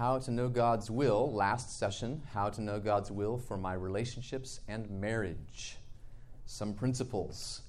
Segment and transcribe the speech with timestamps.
[0.00, 4.60] How to Know God's Will, last session, How to Know God's Will for My Relationships
[4.66, 5.76] and Marriage.
[6.46, 7.60] Some principles.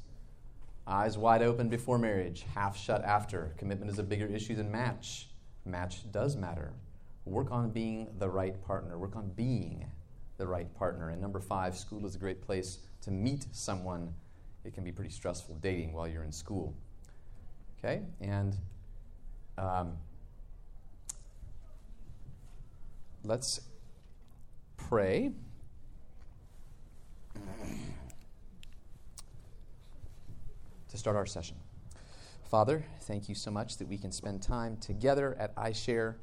[0.88, 3.54] Eyes wide open before marriage, half shut after.
[3.58, 5.28] Commitment is a bigger issue than match.
[5.66, 6.72] Match does matter.
[7.26, 8.98] Work on being the right partner.
[8.98, 9.86] Work on being
[10.38, 11.10] the right partner.
[11.10, 14.14] And number five, school is a great place to meet someone.
[14.64, 16.74] It can be pretty stressful dating while you're in school.
[17.78, 18.04] Okay?
[18.22, 18.56] And
[19.58, 19.98] um,
[23.24, 23.62] let's
[24.78, 25.32] pray.
[30.90, 31.56] to start our session.
[32.44, 36.16] Father, thank you so much that we can spend time together at iShare,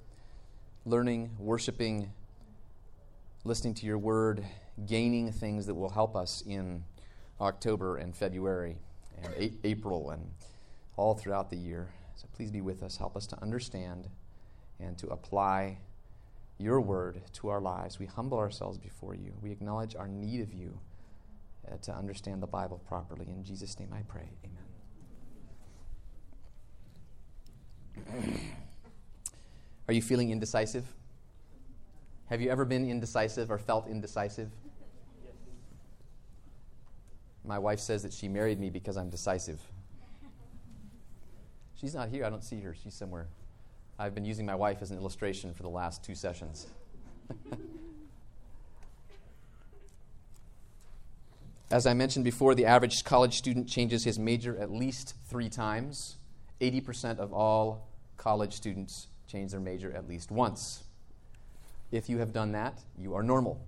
[0.84, 2.12] learning, worshiping,
[3.44, 4.44] listening to your word,
[4.84, 6.84] gaining things that will help us in
[7.40, 8.76] October and February
[9.22, 10.30] and a- April and
[10.98, 11.88] all throughout the year.
[12.14, 12.98] So please be with us.
[12.98, 14.06] Help us to understand
[14.78, 15.78] and to apply
[16.58, 17.98] your word to our lives.
[17.98, 19.32] We humble ourselves before you.
[19.40, 20.78] We acknowledge our need of you
[21.66, 23.26] uh, to understand the Bible properly.
[23.28, 24.28] In Jesus' name I pray.
[28.06, 28.40] Amen.
[29.88, 30.84] Are you feeling indecisive?
[32.26, 34.50] Have you ever been indecisive or felt indecisive?
[37.44, 39.60] My wife says that she married me because I'm decisive.
[41.74, 42.24] She's not here.
[42.24, 42.74] I don't see her.
[42.74, 43.28] She's somewhere.
[43.98, 46.68] I've been using my wife as an illustration for the last two sessions.
[51.70, 56.16] As I mentioned before, the average college student changes his major at least three times.
[56.60, 60.84] 80% of all college students change their major at least once.
[61.90, 63.60] If you have done that, you are normal.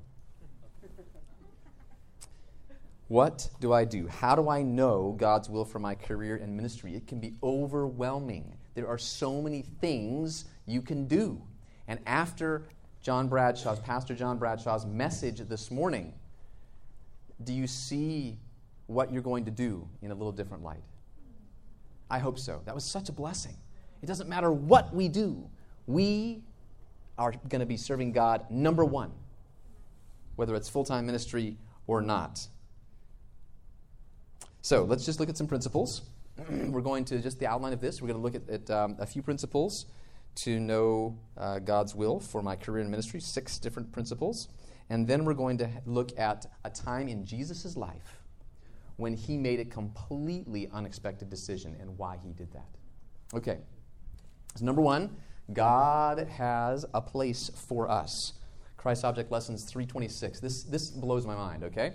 [3.09, 4.07] What do I do?
[4.07, 6.95] How do I know God's will for my career and ministry?
[6.95, 8.55] It can be overwhelming.
[8.75, 11.41] There are so many things you can do.
[11.89, 12.63] And after
[13.03, 16.15] John Bradshaw's, Pastor John Bradshaw's message this morning,
[17.45, 18.39] do you see
[18.87, 20.83] what you're going to do in a little different light?
[22.11, 22.61] I hope so.
[22.65, 23.57] That was such a blessing.
[24.03, 25.49] It doesn't matter what we do,
[25.87, 26.43] we
[27.19, 29.13] are going to be serving God number one,
[30.37, 32.47] whether it's full time ministry or not.
[34.63, 36.03] So let's just look at some principles.
[36.71, 38.01] we're going to just the outline of this.
[38.01, 39.87] We're going to look at, at um, a few principles
[40.37, 44.49] to know uh, God's will for my career and ministry, six different principles.
[44.89, 48.23] And then we're going to look at a time in Jesus' life
[48.97, 52.69] when he made a completely unexpected decision and why he did that.
[53.35, 53.59] Okay.
[54.57, 55.17] So, number one,
[55.53, 58.35] God has a place for us.
[58.77, 60.41] Christ Object Lessons 326.
[60.41, 61.95] This, this blows my mind, okay?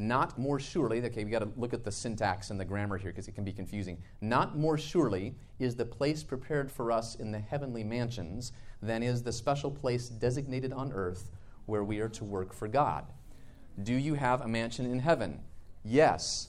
[0.00, 3.10] Not more surely, okay, we got to look at the syntax and the grammar here
[3.10, 3.98] because it can be confusing.
[4.22, 9.22] Not more surely is the place prepared for us in the heavenly mansions than is
[9.22, 11.30] the special place designated on earth
[11.66, 13.12] where we are to work for God.
[13.82, 15.38] Do you have a mansion in heaven?
[15.84, 16.48] Yes.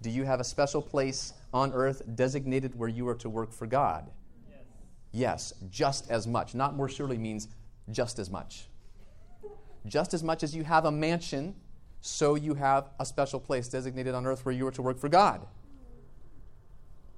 [0.00, 3.66] Do you have a special place on earth designated where you are to work for
[3.66, 4.12] God?
[4.48, 4.60] Yes.
[5.10, 6.54] Yes, just as much.
[6.54, 7.48] Not more surely means
[7.90, 8.68] just as much.
[9.86, 11.56] Just as much as you have a mansion,
[12.02, 15.08] so you have a special place designated on earth where you are to work for
[15.08, 15.46] God.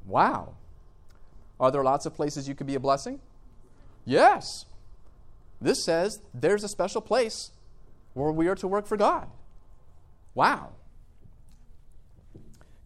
[0.07, 0.57] Wow.
[1.59, 3.19] Are there lots of places you could be a blessing?
[4.05, 4.67] Yes.
[5.59, 7.51] This says there's a special place
[8.13, 9.29] where we are to work for God.
[10.35, 10.73] Wow.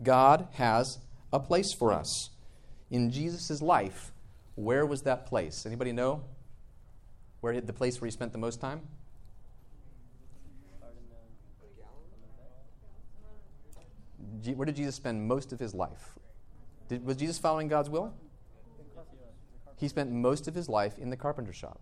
[0.01, 0.99] God has
[1.33, 2.31] a place for us.
[2.93, 4.13] In Jesus' life,
[4.55, 5.67] where was that place?
[5.67, 6.23] Anybody know?
[7.41, 8.83] Where the place where he spent the most time?
[14.55, 16.15] Where did Jesus spend most of his life?
[16.89, 18.15] Did, was Jesus following God's will?
[19.77, 21.81] He spent most of his life in the carpenter shop.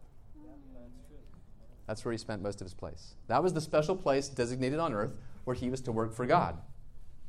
[1.87, 3.15] That's where he spent most of his place.
[3.29, 5.13] That was the special place designated on earth
[5.45, 6.59] where he was to work for God.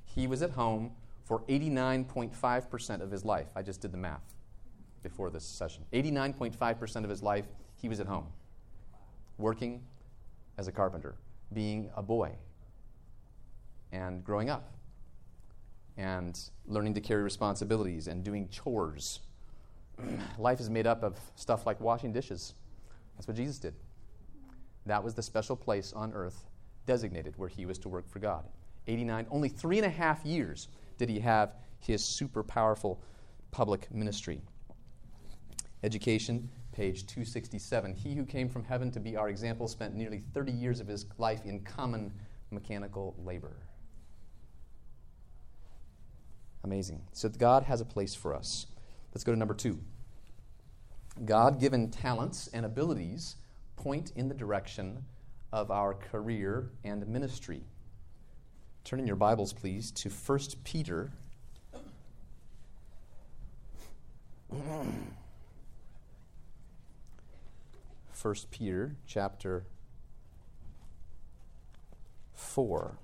[0.05, 0.91] He was at home
[1.25, 3.47] for 89.5% of his life.
[3.55, 4.33] I just did the math
[5.03, 5.83] before this session.
[5.93, 7.45] 89.5% of his life,
[7.75, 8.25] he was at home,
[9.37, 9.83] working
[10.57, 11.15] as a carpenter,
[11.53, 12.31] being a boy,
[13.91, 14.71] and growing up,
[15.97, 19.19] and learning to carry responsibilities and doing chores.
[20.37, 22.53] life is made up of stuff like washing dishes.
[23.15, 23.73] That's what Jesus did.
[24.85, 26.45] That was the special place on earth
[26.85, 28.45] designated where he was to work for God.
[28.87, 33.01] 89, only three and a half years did he have his super powerful
[33.51, 34.41] public ministry.
[35.83, 37.93] Education, page 267.
[37.93, 41.05] He who came from heaven to be our example spent nearly 30 years of his
[41.17, 42.11] life in common
[42.51, 43.55] mechanical labor.
[46.63, 47.01] Amazing.
[47.13, 48.67] So God has a place for us.
[49.13, 49.79] Let's go to number two.
[51.25, 53.35] God given talents and abilities
[53.75, 55.03] point in the direction
[55.51, 57.61] of our career and ministry.
[58.83, 61.11] Turn in your Bibles, please, to 1 Peter.
[68.21, 69.65] 1 Peter chapter
[72.33, 72.97] 4.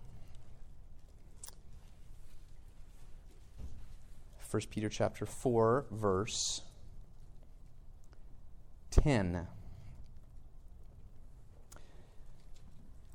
[4.53, 6.61] 1 Peter chapter 4 verse
[8.91, 9.47] 10.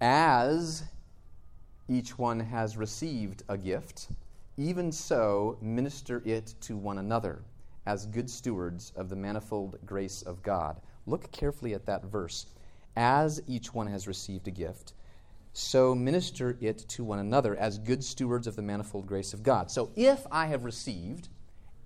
[0.00, 0.82] As
[1.88, 4.08] each one has received a gift,
[4.56, 7.44] even so minister it to one another
[7.86, 10.80] as good stewards of the manifold grace of God.
[11.06, 12.46] Look carefully at that verse.
[12.96, 14.94] As each one has received a gift,
[15.52, 19.70] so minister it to one another as good stewards of the manifold grace of God.
[19.70, 21.28] So if I have received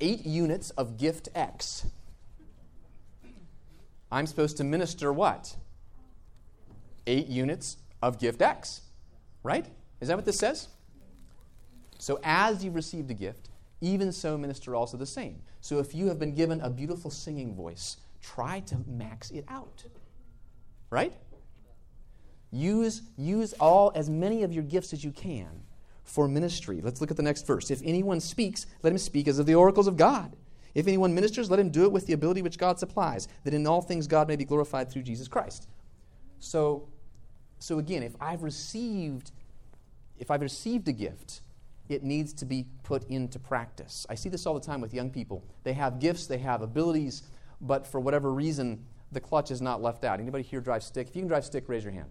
[0.00, 1.86] eight units of gift X,
[4.10, 5.56] I'm supposed to minister what?
[7.06, 8.82] Eight units of gift X,
[9.42, 9.66] right?
[10.00, 10.68] Is that what this says?
[11.98, 13.48] So as you've received a gift,
[13.80, 15.40] even so minister also the same.
[15.60, 19.84] So if you have been given a beautiful singing voice, try to max it out.
[20.90, 21.12] Right?
[22.52, 25.62] Use, use all as many of your gifts as you can
[26.04, 26.80] for ministry.
[26.82, 27.70] Let's look at the next verse.
[27.70, 30.36] If anyone speaks, let him speak as of the oracles of God.
[30.74, 33.66] If anyone ministers, let him do it with the ability which God supplies, that in
[33.66, 35.68] all things God may be glorified through Jesus Christ.
[36.40, 36.88] So,
[37.58, 39.32] so again, if I've received,
[40.18, 41.40] if I've received a gift,
[41.88, 44.06] it needs to be put into practice.
[44.08, 45.44] I see this all the time with young people.
[45.62, 47.22] They have gifts, they have abilities,
[47.60, 50.20] but for whatever reason, the clutch is not left out.
[50.20, 51.08] Anybody here drive stick?
[51.08, 52.10] If you can drive stick, raise your hand.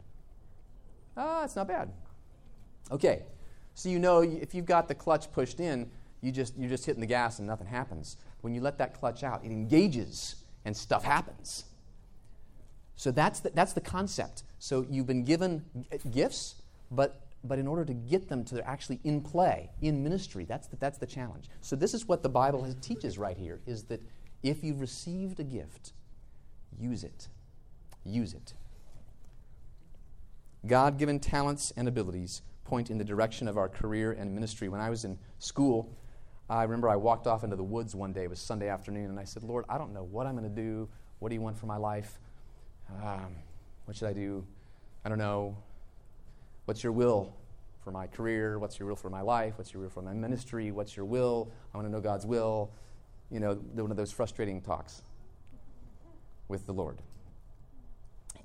[1.18, 1.92] Ah, it's not bad.
[2.92, 3.24] Okay,
[3.74, 5.90] so you know if you've got the clutch pushed in,
[6.22, 8.18] you just you're just hitting the gas and nothing happens.
[8.42, 10.36] When you let that clutch out, it engages
[10.66, 11.66] and stuff happens.
[12.96, 14.44] So that's the, that's the concept.
[14.60, 15.66] So you've been given
[16.12, 16.56] gifts,
[16.92, 20.76] but but in order to get them to actually in play in ministry, that's the,
[20.76, 21.50] that's the challenge.
[21.62, 24.02] So this is what the Bible has, teaches right here: is that
[24.44, 25.94] if you've received a gift,
[26.80, 27.28] use it.
[28.04, 28.54] Use it.
[30.66, 34.70] God given talents and abilities point in the direction of our career and ministry.
[34.70, 35.90] When I was in school,
[36.50, 38.24] I remember I walked off into the woods one day.
[38.24, 40.62] It was Sunday afternoon, and I said, Lord, I don't know what I'm going to
[40.62, 40.88] do.
[41.20, 42.20] What do you want for my life?
[43.04, 43.36] Um,
[43.86, 44.46] what should I do?
[45.04, 45.58] I don't know.
[46.66, 47.34] What's your will
[47.84, 48.60] for my career?
[48.60, 49.58] What's your will for my life?
[49.58, 50.72] What's your will for my ministry?
[50.72, 51.52] What's your will?
[51.74, 52.72] I want to know God's will.
[53.32, 55.02] You know, one of those frustrating talks
[56.48, 57.02] with the Lord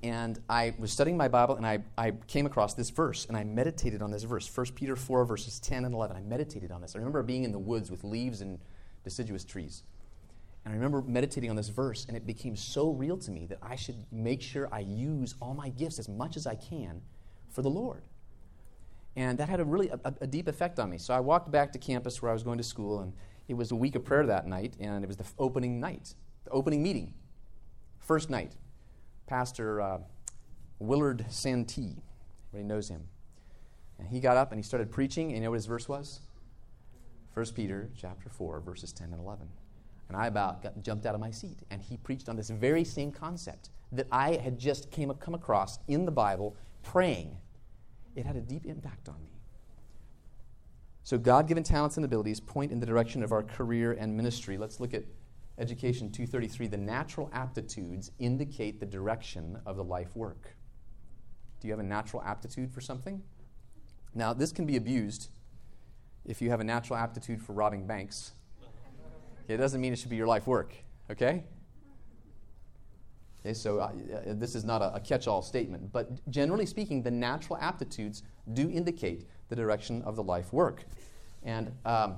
[0.02, 3.44] and I was studying my Bible and I, I came across this verse and I
[3.44, 6.16] meditated on this verse, 1 Peter 4, verses 10 and 11.
[6.16, 6.94] I meditated on this.
[6.94, 8.58] I remember being in the woods with leaves and
[9.04, 9.82] deciduous trees.
[10.64, 13.58] And I remember meditating on this verse and it became so real to me that
[13.62, 17.02] I should make sure I use all my gifts as much as I can
[17.48, 18.02] for the Lord.
[19.14, 20.98] And that had a really a, a deep effect on me.
[20.98, 23.12] So I walked back to campus where I was going to school and
[23.48, 26.14] it was a week of prayer that night and it was the opening night,
[26.44, 27.14] the opening meeting,
[27.98, 28.52] first night.
[29.26, 29.98] Pastor uh,
[30.78, 32.02] Willard Santee.
[32.48, 33.02] Everybody knows him.
[33.98, 36.20] And he got up and he started preaching, and you know what his verse was?
[37.34, 39.48] 1 Peter chapter 4, verses 10 and 11.
[40.08, 41.58] And I about got, jumped out of my seat.
[41.70, 45.78] And he preached on this very same concept that I had just came, come across
[45.88, 47.36] in the Bible praying.
[48.14, 49.32] It had a deep impact on me.
[51.02, 54.58] So, God given talents and abilities point in the direction of our career and ministry.
[54.58, 55.04] Let's look at
[55.58, 60.54] Education 233, the natural aptitudes indicate the direction of the life work.
[61.60, 63.22] Do you have a natural aptitude for something?
[64.14, 65.28] Now, this can be abused
[66.26, 68.32] if you have a natural aptitude for robbing banks.
[69.48, 70.74] It doesn't mean it should be your life work,
[71.10, 71.44] okay?
[73.40, 77.02] Okay, so uh, uh this is not a, a catch all statement, but generally speaking,
[77.02, 80.84] the natural aptitudes do indicate the direction of the life work.
[81.44, 82.16] And um,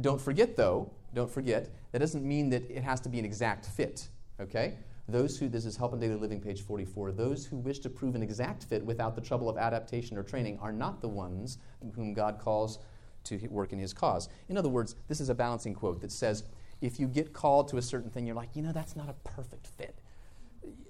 [0.00, 3.66] don't forget, though, don't forget, that doesn't mean that it has to be an exact
[3.66, 4.08] fit,
[4.40, 4.74] okay?
[5.08, 8.16] Those who, this is Help in Daily Living, page 44, those who wish to prove
[8.16, 11.58] an exact fit without the trouble of adaptation or training are not the ones
[11.94, 12.80] whom God calls
[13.22, 14.28] to work in his cause.
[14.48, 16.42] In other words, this is a balancing quote that says,
[16.80, 19.14] if you get called to a certain thing, you're like, you know, that's not a
[19.22, 19.96] perfect fit.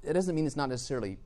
[0.03, 1.19] It doesn't mean it's not necessarily,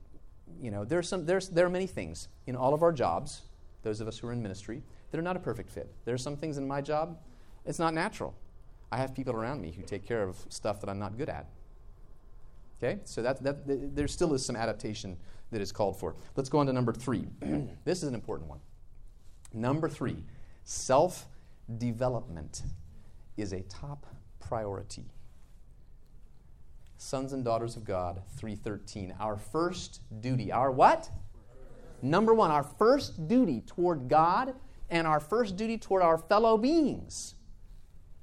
[0.60, 3.42] you know, there's some, there's, there are many things in all of our jobs,
[3.84, 4.82] those of us who are in ministry,
[5.12, 5.94] that are not a perfect fit.
[6.04, 7.16] There are some things in my job,
[7.64, 8.34] it's not natural.
[8.90, 11.46] I have people around me who take care of stuff that I'm not good at.
[12.82, 13.00] Okay?
[13.04, 15.16] So that, that, th- there still is some adaptation
[15.50, 16.14] that is called for.
[16.36, 17.26] Let's go on to number three.
[17.84, 18.60] this is an important one.
[19.52, 20.24] Number three
[20.64, 21.26] self
[21.78, 22.62] development
[23.36, 24.06] is a top
[24.40, 25.04] priority.
[26.96, 29.14] Sons and daughters of God, 313.
[29.20, 31.08] Our first duty, our what?
[32.02, 34.54] Number one, our first duty toward God
[34.90, 37.34] and our first duty toward our fellow beings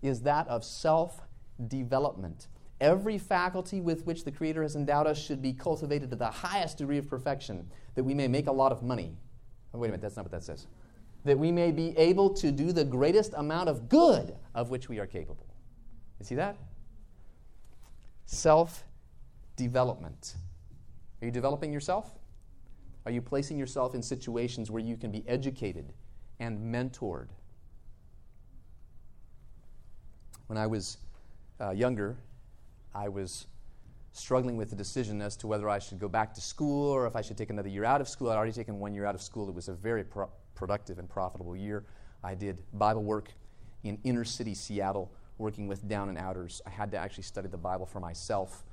[0.02, 1.22] is that of self
[1.68, 2.48] development.
[2.82, 6.78] Every faculty with which the Creator has endowed us should be cultivated to the highest
[6.78, 9.18] degree of perfection, that we may make a lot of money.
[9.74, 10.68] Oh, wait a minute, that's not what that says.
[11.24, 15.00] That we may be able to do the greatest amount of good of which we
[15.00, 15.48] are capable.
[16.20, 16.58] You see that?
[18.26, 18.84] Self
[19.56, 20.36] development.
[21.22, 22.20] Are you developing yourself?
[23.06, 25.94] Are you placing yourself in situations where you can be educated
[26.40, 27.30] and mentored?
[30.48, 30.98] When I was
[31.60, 32.18] uh, younger,
[32.94, 33.48] I was
[34.12, 37.16] struggling with the decision as to whether I should go back to school or if
[37.16, 38.30] I should take another year out of school.
[38.30, 39.50] I'd already taken one year out of school.
[39.50, 41.84] It was a very pro- productive and profitable year.
[42.24, 43.30] I did Bible work
[43.84, 46.62] in inner city Seattle, working with down and outers.
[46.66, 48.64] I had to actually study the Bible for myself.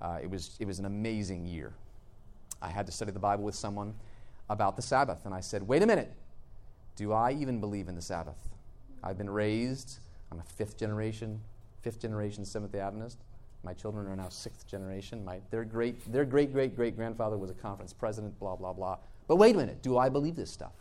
[0.00, 1.72] Uh, it, was, it was an amazing year.
[2.60, 3.94] I had to study the Bible with someone
[4.50, 6.12] about the Sabbath, and I said, wait a minute,
[6.96, 8.36] do I even believe in the Sabbath?
[9.02, 9.98] I've been raised,
[10.32, 11.42] I'm a fifth generation,
[11.82, 13.18] fifth generation Seventh day Adventist.
[13.64, 15.22] My children are now sixth generation.
[15.22, 18.96] My, their great, their great, great, great grandfather was a conference president, blah, blah, blah.
[19.28, 20.72] But wait a minute, do I believe this stuff?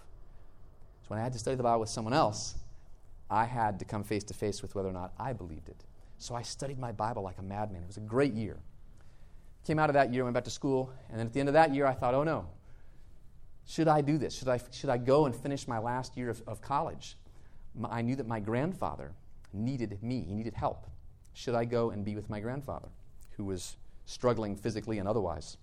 [1.02, 2.56] So when I had to study the Bible with someone else,
[3.30, 5.84] I had to come face to face with whether or not I believed it.
[6.18, 7.84] So I studied my Bible like a madman.
[7.84, 8.58] It was a great year.
[9.68, 11.54] Came out of that year, went back to school, and then at the end of
[11.54, 12.48] that year, I thought, oh no,
[13.68, 14.34] should I do this?
[14.34, 17.18] Should I, should I go and finish my last year of, of college?
[17.84, 19.12] I knew that my grandfather
[19.54, 20.88] needed me, he needed help.
[21.34, 22.90] Should I go and be with my grandfather,
[23.38, 25.58] who was struggling physically and otherwise?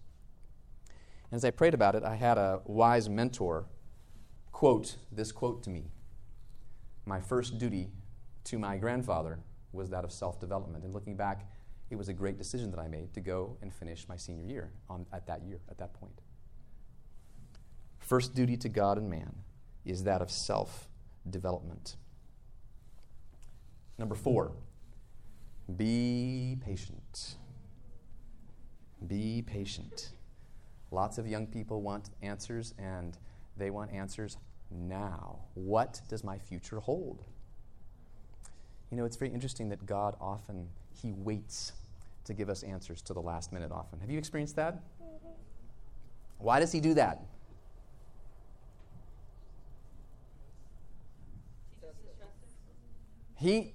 [1.31, 3.67] And as I prayed about it, I had a wise mentor
[4.51, 5.91] quote this quote to me
[7.05, 7.91] My first duty
[8.45, 9.41] to my grandfather
[9.73, 10.85] was that of self development.
[10.85, 11.51] And looking back,
[11.91, 14.73] it was a great decision that I made to go and finish my senior year
[14.89, 16.21] on, at that year, at that point.
[17.99, 19.35] First duty to God and man
[19.85, 20.89] is that of self
[21.29, 21.97] development.
[23.99, 24.53] Number four,
[25.77, 27.37] be patient.
[29.07, 30.13] Be patient.
[30.91, 33.19] Lots of young people want answers, and
[33.57, 34.37] they want answers
[34.71, 35.41] now.
[35.55, 37.25] What does my future hold?
[38.91, 41.73] You know, it's very interesting that God often he waits
[42.25, 44.01] to give us answers to the last minute often.
[44.01, 44.83] Have you experienced that?
[46.39, 47.23] Why does he do that?
[53.37, 53.75] He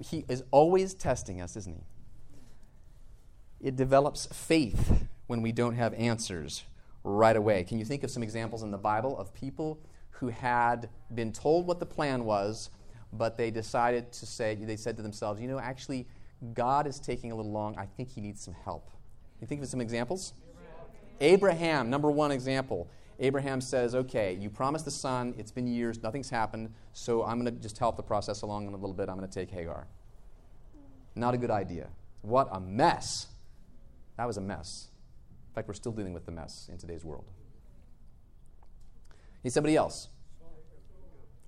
[0.00, 3.68] he is always testing us, isn't he?
[3.68, 6.64] It develops faith when we don't have answers
[7.04, 7.64] right away.
[7.64, 9.78] Can you think of some examples in the Bible of people
[10.10, 12.70] who had been told what the plan was,
[13.12, 16.06] but they decided to say, they said to themselves, you know, actually,
[16.54, 17.76] God is taking a little long.
[17.78, 18.90] I think he needs some help.
[18.90, 20.34] Can you think of some examples?
[21.20, 22.88] Abraham, number one example.
[23.20, 25.34] Abraham says, Okay, you promised the son.
[25.38, 26.02] It's been years.
[26.02, 26.72] Nothing's happened.
[26.92, 29.08] So I'm going to just help the process along in a little bit.
[29.08, 29.86] I'm going to take Hagar.
[31.14, 31.88] Not a good idea.
[32.22, 33.28] What a mess.
[34.16, 34.88] That was a mess.
[35.50, 37.24] In fact, we're still dealing with the mess in today's world.
[39.42, 40.08] Need somebody else?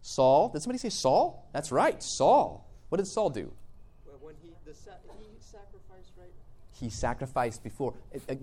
[0.03, 0.49] Saul.
[0.49, 1.49] Did somebody say Saul?
[1.53, 2.69] That's right, Saul.
[2.89, 3.53] What did Saul do?
[4.21, 6.33] When he, the, he sacrificed, right?
[6.73, 7.95] He sacrificed before.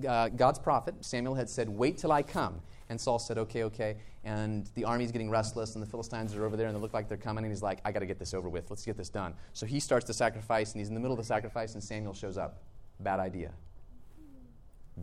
[0.08, 2.62] Uh, God's prophet, Samuel, had said, Wait till I come.
[2.90, 3.98] And Saul said, Okay, okay.
[4.24, 7.08] And the army's getting restless, and the Philistines are over there, and they look like
[7.08, 7.46] they're coming.
[7.46, 8.70] And he's like, I got to get this over with.
[8.70, 9.34] Let's get this done.
[9.54, 12.14] So he starts the sacrifice, and he's in the middle of the sacrifice, and Samuel
[12.14, 12.64] shows up.
[13.00, 13.52] Bad idea.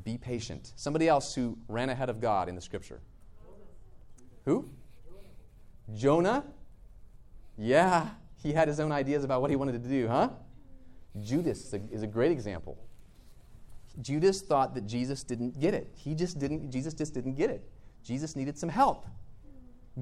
[0.05, 0.73] Be patient.
[0.77, 3.01] Somebody else who ran ahead of God in the scripture.
[4.45, 4.69] Who?
[5.95, 6.45] Jonah?
[7.57, 8.09] Yeah,
[8.43, 10.29] he had his own ideas about what he wanted to do, huh?
[11.21, 12.77] Judas is a, is a great example.
[14.01, 15.91] Judas thought that Jesus didn't get it.
[15.95, 17.69] He just didn't, Jesus just didn't get it.
[18.03, 19.07] Jesus needed some help.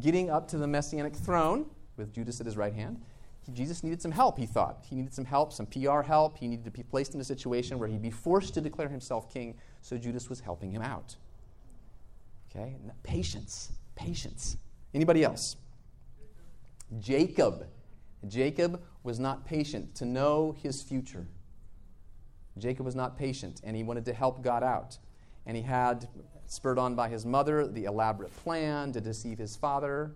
[0.01, 3.01] Getting up to the messianic throne with Judas at his right hand,
[3.53, 4.85] Jesus needed some help, he thought.
[4.89, 6.39] He needed some help, some PR help.
[6.39, 9.33] He needed to be placed in a situation where he'd be forced to declare himself
[9.33, 11.17] king, so Judas was helping him out.
[12.51, 12.77] Okay?
[13.03, 13.73] Patience.
[13.95, 14.57] Patience.
[14.95, 15.57] Anybody else?
[16.99, 17.67] Jacob.
[18.27, 21.27] Jacob was not patient to know his future.
[22.59, 24.99] Jacob was not patient, and he wanted to help God out.
[25.47, 26.09] And he had
[26.47, 30.15] spurred on by his mother, the elaborate plan to deceive his father,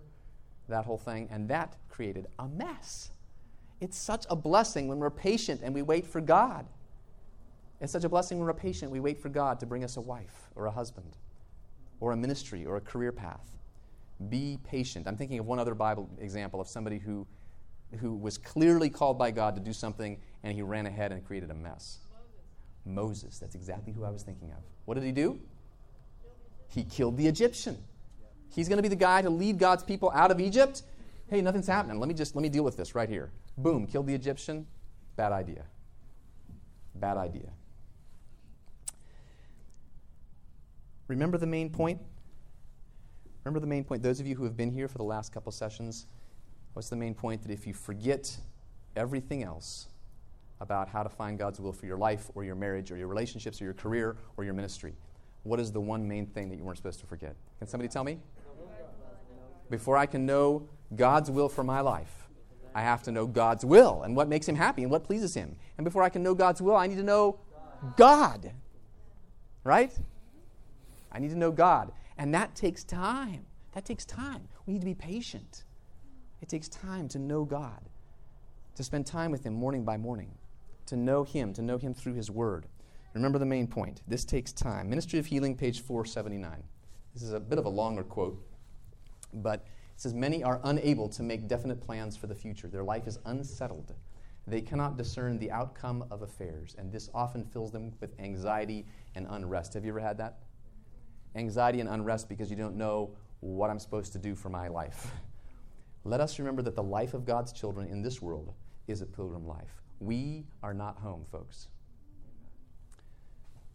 [0.67, 3.11] that whole thing, and that created a mess.
[3.81, 6.65] It's such a blessing when we're patient and we wait for God.
[7.81, 10.01] It's such a blessing when we're patient, we wait for God to bring us a
[10.01, 11.15] wife or a husband
[11.99, 13.57] or a ministry or a career path.
[14.29, 15.07] Be patient.
[15.07, 17.25] I'm thinking of one other Bible example of somebody who,
[17.99, 21.51] who was clearly called by God to do something and he ran ahead and created
[21.51, 21.99] a mess.
[22.85, 23.39] Moses.
[23.39, 24.63] That's exactly who I was thinking of.
[24.85, 25.39] What did he do?
[26.69, 27.77] He killed the Egyptian.
[28.53, 30.83] He's going to be the guy to lead God's people out of Egypt.
[31.29, 31.99] Hey, nothing's happening.
[31.99, 33.31] Let me just let me deal with this right here.
[33.57, 34.65] Boom, killed the Egyptian.
[35.15, 35.65] Bad idea.
[36.95, 37.51] Bad idea.
[41.07, 41.99] Remember the main point?
[43.43, 44.03] Remember the main point?
[44.03, 46.07] Those of you who have been here for the last couple sessions,
[46.73, 47.41] what's the main point?
[47.43, 48.37] That if you forget
[48.95, 49.87] everything else
[50.61, 53.61] about how to find God's will for your life or your marriage or your relationships
[53.61, 54.93] or your career or your ministry,
[55.43, 57.35] what is the one main thing that you weren't supposed to forget?
[57.59, 58.19] Can somebody tell me?
[59.69, 62.27] Before I can know God's will for my life,
[62.73, 65.55] I have to know God's will and what makes Him happy and what pleases Him.
[65.77, 67.39] And before I can know God's will, I need to know
[67.95, 68.51] God.
[69.63, 69.91] Right?
[71.11, 71.91] I need to know God.
[72.17, 73.45] And that takes time.
[73.73, 74.47] That takes time.
[74.65, 75.63] We need to be patient.
[76.41, 77.81] It takes time to know God,
[78.75, 80.31] to spend time with Him morning by morning,
[80.89, 82.65] to know Him, to know Him through His Word.
[83.13, 84.01] Remember the main point.
[84.07, 84.89] This takes time.
[84.89, 86.63] Ministry of Healing, page 479.
[87.13, 88.43] This is a bit of a longer quote,
[89.33, 89.65] but
[89.95, 92.67] it says Many are unable to make definite plans for the future.
[92.67, 93.93] Their life is unsettled.
[94.47, 99.27] They cannot discern the outcome of affairs, and this often fills them with anxiety and
[99.29, 99.75] unrest.
[99.75, 100.39] Have you ever had that?
[101.35, 105.11] Anxiety and unrest because you don't know what I'm supposed to do for my life.
[106.03, 108.53] Let us remember that the life of God's children in this world
[108.87, 109.83] is a pilgrim life.
[109.99, 111.67] We are not home, folks.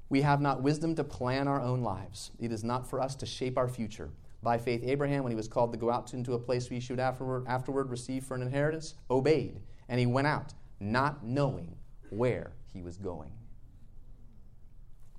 [0.08, 2.30] We have not wisdom to plan our own lives.
[2.38, 4.10] It is not for us to shape our future.
[4.42, 7.00] By faith, Abraham, when he was called to go out into a place we should
[7.00, 11.74] afterward, afterward receive for an inheritance, obeyed, and he went out, not knowing
[12.10, 13.32] where he was going.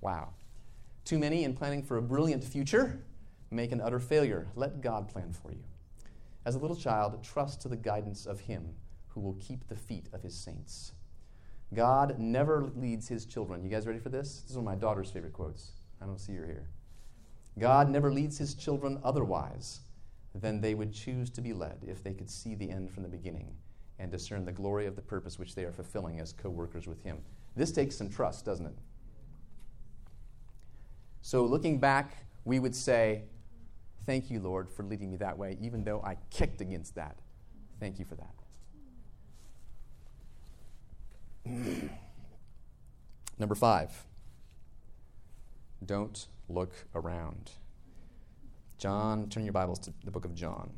[0.02, 0.30] Wow.
[1.04, 3.02] Too many, in planning for a brilliant future,
[3.50, 4.48] make an utter failure.
[4.56, 5.64] Let God plan for you.
[6.46, 8.76] As a little child, trust to the guidance of Him
[9.16, 10.92] who will keep the feet of His saints.
[11.74, 13.64] God never leads His children.
[13.64, 14.42] You guys ready for this?
[14.42, 15.72] This is one of my daughter's favorite quotes.
[16.02, 16.68] I don't see her here.
[17.58, 19.80] God never leads His children otherwise
[20.36, 23.10] than they would choose to be led if they could see the end from the
[23.10, 23.56] beginning
[23.98, 27.02] and discern the glory of the purpose which they are fulfilling as co workers with
[27.02, 27.20] Him.
[27.56, 28.78] This takes some trust, doesn't it?
[31.22, 33.24] So, looking back, we would say,
[34.06, 37.18] Thank you, Lord, for leading me that way, even though I kicked against that.
[37.80, 38.45] Thank you for that.
[43.40, 43.92] Number five,
[45.86, 47.52] don't look around.
[48.78, 50.72] John, turn your Bibles to the book of John.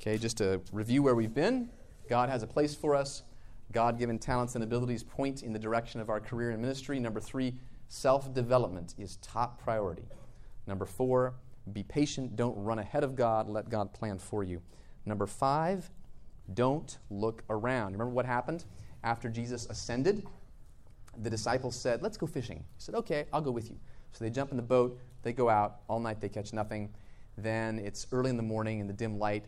[0.00, 1.68] Okay, just to review where we've been,
[2.08, 3.22] God has a place for us.
[3.72, 6.98] God given talents and abilities point in the direction of our career and ministry.
[6.98, 7.54] Number three,
[7.88, 10.08] self development is top priority.
[10.66, 11.34] Number four,
[11.72, 12.36] be patient.
[12.36, 13.48] Don't run ahead of God.
[13.48, 14.62] Let God plan for you.
[15.04, 15.90] Number five,
[16.54, 17.92] don't look around.
[17.92, 18.64] Remember what happened
[19.02, 20.26] after Jesus ascended?
[21.22, 22.58] The disciples said, Let's go fishing.
[22.58, 23.76] He said, Okay, I'll go with you.
[24.12, 26.92] So they jump in the boat, they go out, all night they catch nothing.
[27.36, 29.44] Then it's early in the morning in the dim light,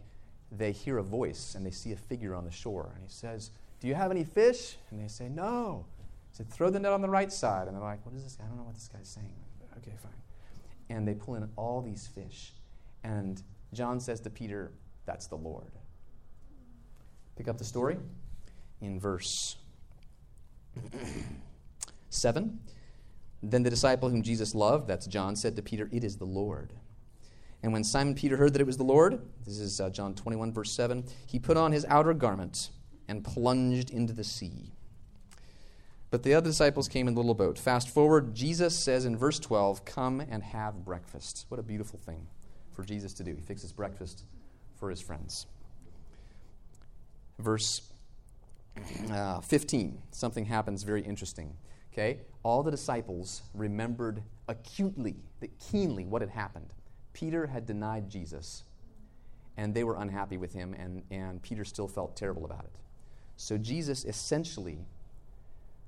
[0.50, 2.92] they hear a voice and they see a figure on the shore.
[2.94, 4.76] And he says, Do you have any fish?
[4.90, 5.86] And they say, No.
[6.30, 7.68] He said, Throw the net on the right side.
[7.68, 8.36] And they're like, What is this?
[8.36, 8.44] Guy?
[8.44, 9.34] I don't know what this guy's saying.
[9.78, 10.12] Okay, fine.
[10.90, 12.52] And they pull in all these fish.
[13.02, 14.72] And John says to Peter,
[15.06, 15.72] That's the Lord.
[17.36, 17.96] Pick up the story
[18.80, 19.56] in verse
[22.10, 22.60] 7.
[23.42, 26.72] Then the disciple whom Jesus loved, that's John, said to Peter, It is the Lord.
[27.62, 30.52] And when Simon Peter heard that it was the Lord, this is uh, John 21,
[30.52, 32.70] verse 7, he put on his outer garment
[33.08, 34.72] and plunged into the sea.
[36.10, 37.58] But the other disciples came in the little boat.
[37.58, 41.46] Fast forward, Jesus says in verse 12, Come and have breakfast.
[41.48, 42.26] What a beautiful thing
[42.72, 43.34] for Jesus to do.
[43.34, 44.24] He fixes breakfast
[44.76, 45.46] for his friends.
[47.42, 47.82] Verse
[49.10, 51.56] uh, 15, something happens very interesting.
[51.92, 52.20] Okay?
[52.42, 56.72] All the disciples remembered acutely, that keenly, what had happened.
[57.12, 58.62] Peter had denied Jesus,
[59.56, 62.72] and they were unhappy with him, and, and Peter still felt terrible about it.
[63.36, 64.78] So Jesus essentially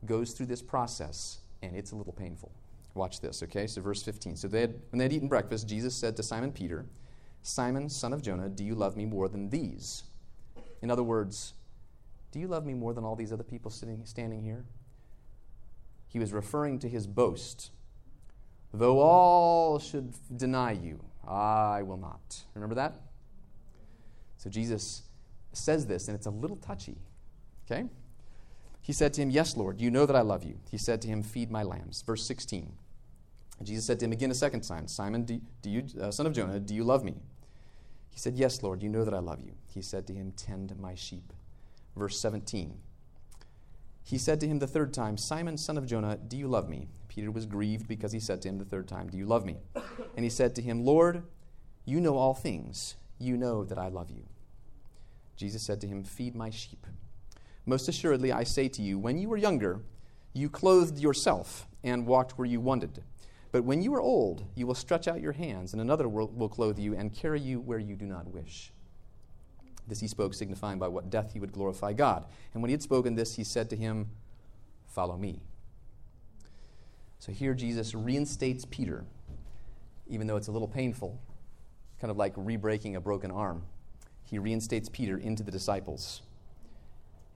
[0.05, 2.53] goes through this process, and it's a little painful.
[2.95, 3.67] Watch this, okay?
[3.67, 4.37] So, verse 15.
[4.37, 6.87] So, they had, when they had eaten breakfast, Jesus said to Simon Peter,
[7.43, 10.05] Simon, son of Jonah, do you love me more than these?
[10.85, 11.55] In other words,
[12.31, 14.67] do you love me more than all these other people sitting, standing here?
[16.07, 17.71] He was referring to his boast.
[18.71, 22.43] Though all should deny you, I will not.
[22.55, 22.97] Remember that?
[24.37, 25.05] So Jesus
[25.55, 26.99] says this, and it's a little touchy.
[27.65, 27.89] Okay?
[28.83, 30.59] He said to him, Yes, Lord, you know that I love you.
[30.71, 32.03] He said to him, Feed my lambs.
[32.03, 32.71] Verse 16.
[33.59, 36.27] And Jesus said to him again a second time, Simon, do, do you, uh, son
[36.27, 37.15] of Jonah, do you love me?
[38.15, 39.55] He said, Yes, Lord, you know that I love you.
[39.67, 41.33] He said to him, Tend my sheep.
[41.97, 42.79] Verse 17.
[44.05, 46.87] He said to him the third time, Simon, son of Jonah, do you love me?
[47.09, 49.57] Peter was grieved because he said to him the third time, Do you love me?
[50.15, 51.25] And he said to him, Lord,
[51.85, 52.95] you know all things.
[53.19, 54.23] You know that I love you.
[55.37, 56.87] Jesus said to him, Feed my sheep.
[57.67, 59.81] Most assuredly, I say to you, when you were younger,
[60.33, 63.03] you clothed yourself and walked where you wanted.
[63.55, 66.77] But when you are old, you will stretch out your hands, and another will, clothe
[66.77, 68.73] you and carry you where you do not wish.
[69.87, 72.27] This he spoke, signifying by what death he would glorify God.
[72.53, 74.11] And when he had spoken this, he said to him,
[74.89, 75.41] Follow me.
[77.21, 79.05] So here Jesus reinstates Peter,
[80.09, 81.23] even though it's a little painful,
[82.01, 83.63] kind of like re breaking a broken arm.
[84.25, 86.23] He reinstates Peter into the disciples.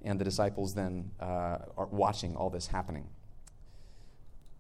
[0.03, 3.07] And the disciples then uh, are watching all this happening.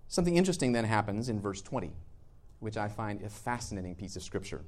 [0.08, 1.92] Something interesting then happens in verse 20,
[2.60, 4.64] which I find a fascinating piece of scripture.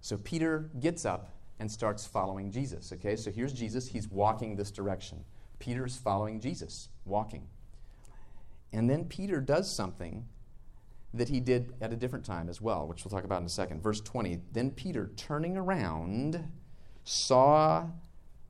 [0.00, 2.92] So Peter gets up and starts following Jesus.
[2.92, 3.88] Okay, so here's Jesus.
[3.88, 5.24] He's walking this direction.
[5.58, 7.46] Peter's following Jesus, walking.
[8.72, 10.26] And then Peter does something
[11.14, 13.50] that he did at a different time as well, which we'll talk about in a
[13.50, 13.82] second.
[13.82, 16.50] Verse 20 Then Peter, turning around,
[17.04, 17.86] saw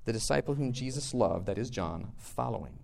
[0.04, 2.77] the disciple whom Jesus loved, that is John, following,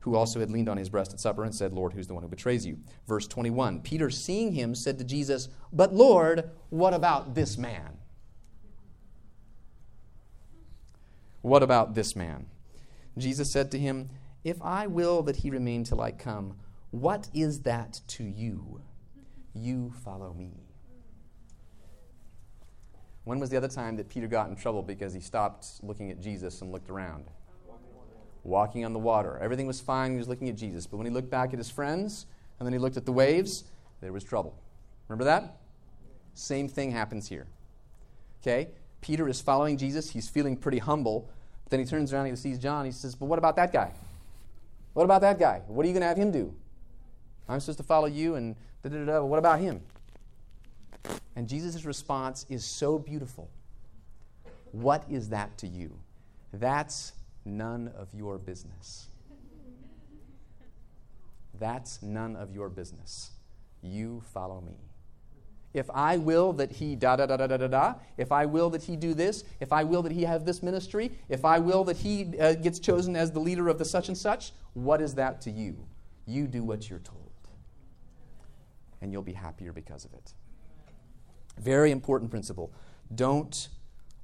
[0.00, 2.22] who also had leaned on his breast at supper and said, Lord, who's the one
[2.22, 2.78] who betrays you?
[3.06, 7.98] Verse 21 Peter, seeing him, said to Jesus, But Lord, what about this man?
[11.42, 12.46] What about this man?
[13.16, 14.10] Jesus said to him,
[14.44, 16.56] If I will that he remain till I come,
[16.90, 18.82] what is that to you?
[19.54, 20.52] You follow me.
[23.24, 26.20] When was the other time that Peter got in trouble because he stopped looking at
[26.20, 27.26] Jesus and looked around?
[28.42, 29.38] Walking on the water.
[29.40, 30.12] Everything was fine.
[30.12, 30.86] He was looking at Jesus.
[30.86, 32.26] But when he looked back at his friends
[32.58, 33.64] and then he looked at the waves,
[34.00, 34.58] there was trouble.
[35.08, 35.56] Remember that?
[36.34, 37.46] Same thing happens here.
[38.42, 38.68] Okay?
[39.00, 40.10] Peter is following Jesus.
[40.10, 41.28] He's feeling pretty humble.
[41.64, 42.84] But then he turns around and he sees John.
[42.84, 43.92] He says, But what about that guy?
[44.94, 45.62] What about that guy?
[45.66, 46.54] What are you going to have him do?
[47.48, 49.24] I'm supposed to follow you, and da da da.
[49.24, 49.82] What about him?
[51.36, 53.50] And Jesus' response is so beautiful.
[54.72, 55.98] What is that to you?
[56.52, 57.12] That's
[57.44, 59.08] none of your business.
[61.58, 63.32] That's none of your business.
[63.82, 64.76] You follow me.
[65.72, 68.70] If I will that he da da da da da da da, if I will
[68.70, 71.84] that he do this, if I will that he have this ministry, if I will
[71.84, 75.14] that he uh, gets chosen as the leader of the such and such, what is
[75.14, 75.76] that to you?
[76.26, 77.30] You do what you're told.
[79.00, 80.34] And you'll be happier because of it.
[81.58, 82.72] Very important principle.
[83.14, 83.68] Don't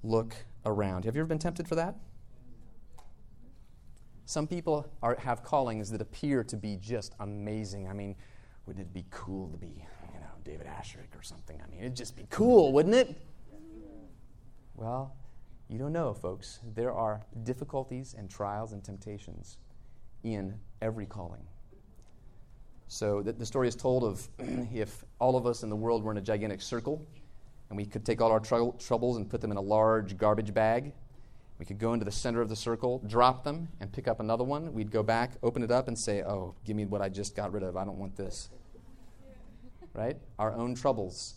[0.03, 1.05] look around.
[1.05, 1.95] Have you ever been tempted for that?
[4.27, 7.89] Some people are, have callings that appear to be just amazing.
[7.89, 8.17] I mean,
[8.67, 11.61] wouldn't it be cool to be you know, David Asscherick or something.
[11.65, 13.17] I mean, it'd just be cool, wouldn't it?
[14.75, 15.15] Well,
[15.69, 16.59] you don't know, folks.
[16.75, 19.59] There are difficulties and trials and temptations
[20.25, 21.43] in every calling.
[22.89, 24.29] So the, the story is told of
[24.75, 27.05] if all of us in the world were in a gigantic circle
[27.69, 30.53] and we could take all our tr- troubles and put them in a large garbage
[30.53, 30.93] bag.
[31.59, 34.45] We could go into the center of the circle, drop them, and pick up another
[34.45, 34.75] one.
[34.75, 37.53] We'd go back, open it up, and say, Oh, give me what I just got
[37.53, 37.77] rid of.
[37.77, 38.51] I don't want this
[39.97, 40.17] right?
[40.39, 41.35] Our own troubles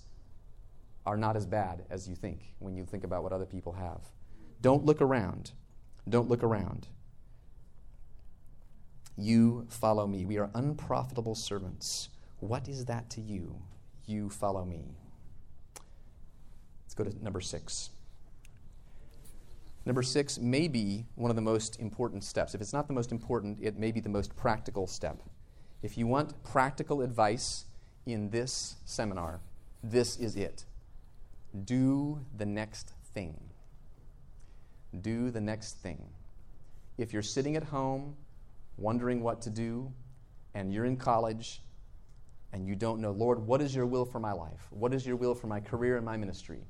[1.06, 4.02] are not as bad as you think when you think about what other people have.
[4.62, 5.52] Don't look around.
[6.08, 6.88] Don't look around.
[9.18, 10.26] You follow me.
[10.26, 12.10] We are unprofitable servants.
[12.40, 13.56] What is that to you?
[14.06, 14.98] You follow me.
[16.86, 17.90] Let's go to number six.
[19.90, 22.54] Number six may be one of the most important steps.
[22.54, 25.24] If it's not the most important, it may be the most practical step.
[25.82, 27.66] If you want practical advice
[28.06, 29.40] in this seminar,
[29.84, 30.66] this is it.
[31.66, 33.50] Do the next thing.
[35.02, 36.10] Do the next thing.
[37.00, 38.16] If you're sitting at home
[38.78, 39.92] wondering what to do,
[40.54, 41.64] and you're in college,
[42.54, 44.68] and you don't know, Lord, what is your will for my life?
[44.70, 46.62] What is your will for my career and my ministry?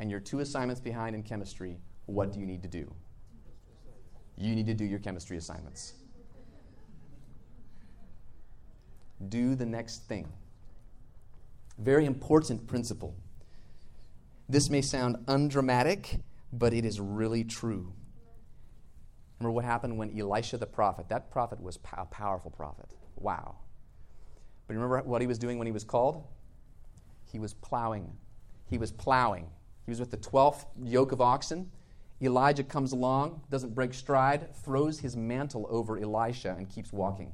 [0.00, 2.90] And you're two assignments behind in chemistry, what do you need to do?
[4.36, 5.94] You need to do your chemistry assignments.
[9.28, 10.28] Do the next thing.
[11.78, 13.14] Very important principle.
[14.48, 16.20] This may sound undramatic,
[16.52, 17.92] but it is really true.
[19.38, 22.86] Remember what happened when Elisha the prophet, that prophet was a powerful prophet.
[23.16, 23.56] Wow.
[24.66, 26.24] But remember what he was doing when he was called?
[27.30, 28.16] He was plowing.
[28.66, 29.48] He was plowing.
[29.84, 31.70] He was with the 12th yoke of oxen.
[32.20, 37.32] Elijah comes along, doesn't break stride, throws his mantle over Elisha, and keeps walking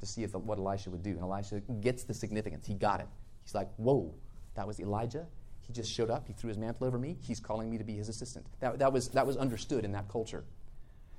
[0.00, 1.10] to see if what Elisha would do.
[1.10, 2.66] And Elisha gets the significance.
[2.66, 3.06] He got it.
[3.42, 4.14] He's like, whoa,
[4.54, 5.26] that was Elijah.
[5.66, 6.26] He just showed up.
[6.26, 7.16] He threw his mantle over me.
[7.20, 8.46] He's calling me to be his assistant.
[8.60, 10.44] That, that, was, that was understood in that culture.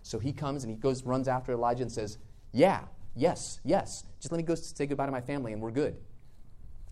[0.01, 2.17] So he comes and he goes, runs after Elijah and says,
[2.53, 2.81] Yeah,
[3.15, 4.03] yes, yes.
[4.19, 5.97] Just let me go say goodbye to my family and we're good.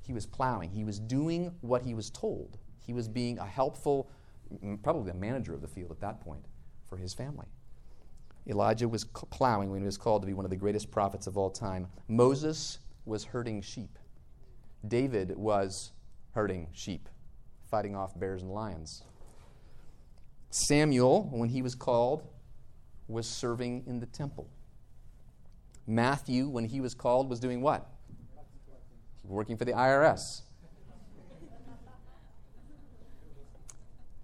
[0.06, 0.69] He was plowing.
[0.69, 2.58] He was doing what he was told.
[2.86, 4.12] He was being a helpful,
[4.84, 6.45] probably a manager of the field at that point
[6.88, 7.47] for his family.
[8.47, 11.38] Elijah was plowing when he was called to be one of the greatest prophets of
[11.38, 11.88] all time.
[12.08, 13.97] Moses was herding sheep.
[14.88, 15.91] David was
[16.31, 17.10] herding sheep,
[17.69, 19.03] fighting off bears and lions.
[20.51, 22.23] Samuel, when he was called,
[23.08, 24.47] was serving in the temple.
[25.88, 27.88] Matthew, when he was called, was doing what?
[29.23, 30.41] Working for the IRS.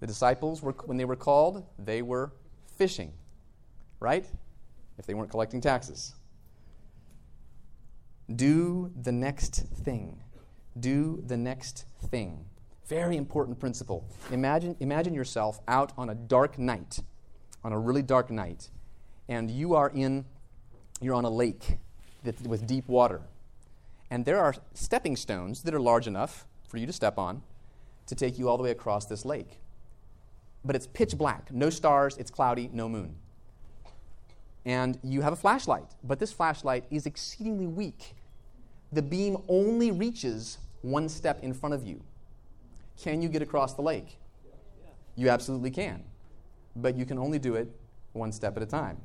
[0.02, 2.32] The disciples, were, when they were called, they were
[2.74, 3.12] fishing,
[4.00, 4.26] right?
[4.98, 6.16] If they weren't collecting taxes.
[8.34, 10.20] Do the next thing.
[10.80, 12.46] Do the next thing.
[12.88, 14.04] Very important principle.
[14.32, 16.98] Imagine, imagine yourself out on a dark night,
[17.62, 18.70] on a really dark night,
[19.28, 20.24] and you are in,
[21.00, 21.78] you're on a lake
[22.24, 23.20] that, with deep water.
[24.10, 27.44] And there are stepping stones that are large enough for you to step on
[28.08, 29.60] to take you all the way across this lake.
[30.64, 33.16] But it's pitch black, no stars, it's cloudy, no moon.
[34.64, 38.14] And you have a flashlight, but this flashlight is exceedingly weak.
[38.92, 42.00] The beam only reaches one step in front of you.
[43.02, 44.18] Can you get across the lake?
[45.16, 46.04] You absolutely can.
[46.76, 47.68] But you can only do it
[48.12, 48.98] one step at a time.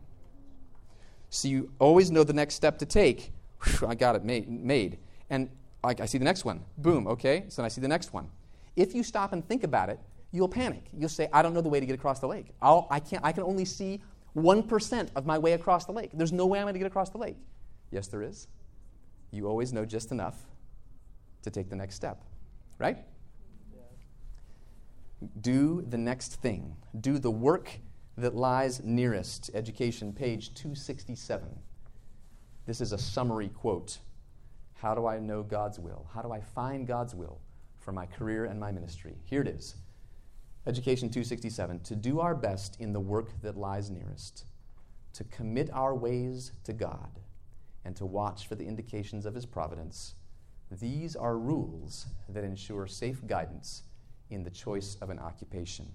[1.29, 3.31] So you always know the next step to take.
[3.63, 4.97] Whew, I got it made.
[5.29, 5.49] And
[5.83, 6.63] I, I see the next one.
[6.77, 7.45] Boom, okay.
[7.49, 8.29] So I see the next one.
[8.75, 9.99] If you stop and think about it,
[10.31, 10.83] you'll panic.
[10.97, 12.47] You'll say, I don't know the way to get across the lake.
[12.61, 14.01] I'll, I, can't, I can only see
[14.35, 16.11] 1% of my way across the lake.
[16.13, 17.37] There's no way I'm going to get across the lake.
[17.91, 18.47] Yes, there is.
[19.31, 20.35] You always know just enough
[21.43, 22.23] to take the next step,
[22.77, 22.97] right?
[25.41, 26.75] Do the next thing.
[26.99, 27.71] Do the work
[28.17, 29.49] that lies nearest.
[29.53, 31.47] Education, page 267.
[32.65, 33.99] This is a summary quote.
[34.75, 36.07] How do I know God's will?
[36.13, 37.39] How do I find God's will
[37.79, 39.15] for my career and my ministry?
[39.23, 39.75] Here it is.
[40.67, 44.43] Education 267 To do our best in the work that lies nearest,
[45.13, 47.21] to commit our ways to God,
[47.85, 50.15] and to watch for the indications of His providence.
[50.69, 53.83] These are rules that ensure safe guidance
[54.29, 55.89] in the choice of an occupation.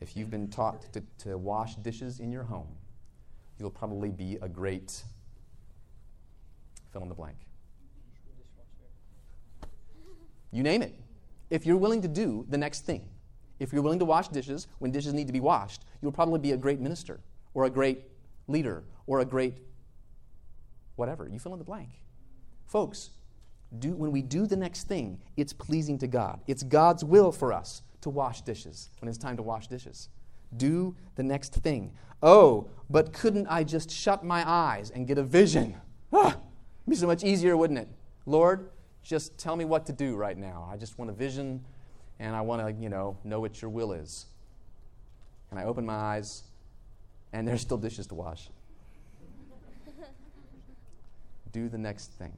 [0.00, 2.74] If you've been taught to, to wash dishes in your home,
[3.58, 5.02] you'll probably be a great
[6.90, 7.36] fill in the blank.
[10.50, 10.94] You name it.
[11.50, 13.06] If you're willing to do the next thing,
[13.58, 16.52] if you're willing to wash dishes when dishes need to be washed, you'll probably be
[16.52, 17.20] a great minister
[17.54, 18.04] or a great
[18.46, 19.54] leader or a great
[20.96, 21.28] whatever.
[21.28, 21.90] You fill in the blank.
[22.66, 23.10] Folks,
[23.78, 26.40] do, when we do the next thing, it's pleasing to God.
[26.46, 30.08] It's God's will for us to wash dishes when it's time to wash dishes.
[30.56, 31.92] Do the next thing.
[32.22, 35.76] Oh, but couldn't I just shut my eyes and get a vision?
[36.12, 36.40] Ah, it'd
[36.88, 37.88] be so much easier, wouldn't it?
[38.26, 38.70] Lord,
[39.02, 40.68] just tell me what to do right now.
[40.70, 41.64] I just want a vision
[42.18, 44.26] and I want to, you know, know what your will is.
[45.50, 46.42] And I open my eyes
[47.32, 48.48] and there's still dishes to wash.
[51.52, 52.32] do the next thing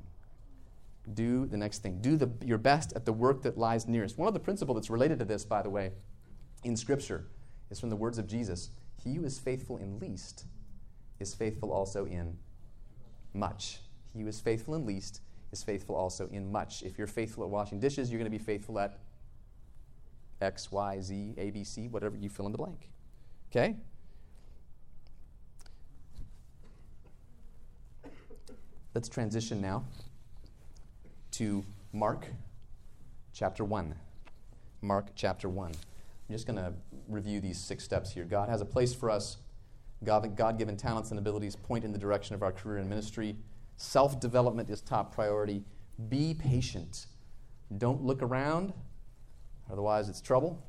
[1.15, 2.01] do the next thing.
[2.01, 4.19] Do the, your best at the work that lies nearest.
[4.19, 5.93] One of the principles that's related to this, by the way,
[6.65, 7.27] in Scripture
[7.71, 8.71] is from the words of Jesus
[9.03, 10.45] He who is faithful in least
[11.19, 12.37] is faithful also in
[13.35, 13.79] much.
[14.13, 15.21] He who is faithful in least
[15.53, 16.83] is faithful also in much.
[16.83, 18.99] If you're faithful at washing dishes, you're going to be faithful at
[20.41, 22.89] X, Y, Z, A, B, C, whatever you fill in the blank.
[23.51, 23.77] Okay?
[28.95, 29.85] Let's transition now
[31.33, 32.27] to Mark
[33.33, 33.95] chapter 1.
[34.83, 35.71] Mark chapter 1.
[35.71, 35.77] I'm
[36.35, 36.73] just going to
[37.09, 38.25] review these six steps here.
[38.25, 39.39] God has a place for us.
[40.05, 43.37] God given talents and abilities point in the direction of our career and ministry.
[43.77, 45.63] Self development is top priority.
[46.09, 47.07] Be patient.
[47.79, 48.73] Don't look around,
[49.71, 50.63] otherwise, it's trouble.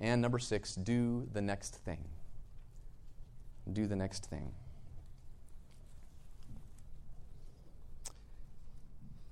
[0.00, 2.04] And number six, do the next thing.
[3.72, 4.52] Do the next thing.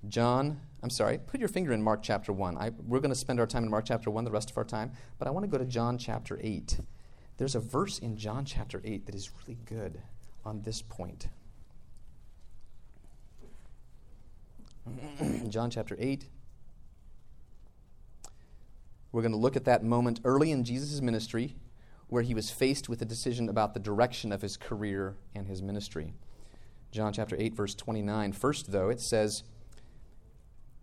[0.07, 2.57] John, I'm sorry, put your finger in Mark chapter 1.
[2.57, 4.63] I, we're going to spend our time in Mark chapter 1 the rest of our
[4.63, 6.79] time, but I want to go to John chapter 8.
[7.37, 10.01] There's a verse in John chapter 8 that is really good
[10.45, 11.27] on this point.
[15.49, 16.25] John chapter 8.
[19.11, 21.55] We're going to look at that moment early in Jesus' ministry
[22.07, 25.61] where he was faced with a decision about the direction of his career and his
[25.61, 26.13] ministry.
[26.91, 28.31] John chapter 8, verse 29.
[28.31, 29.43] First, though, it says,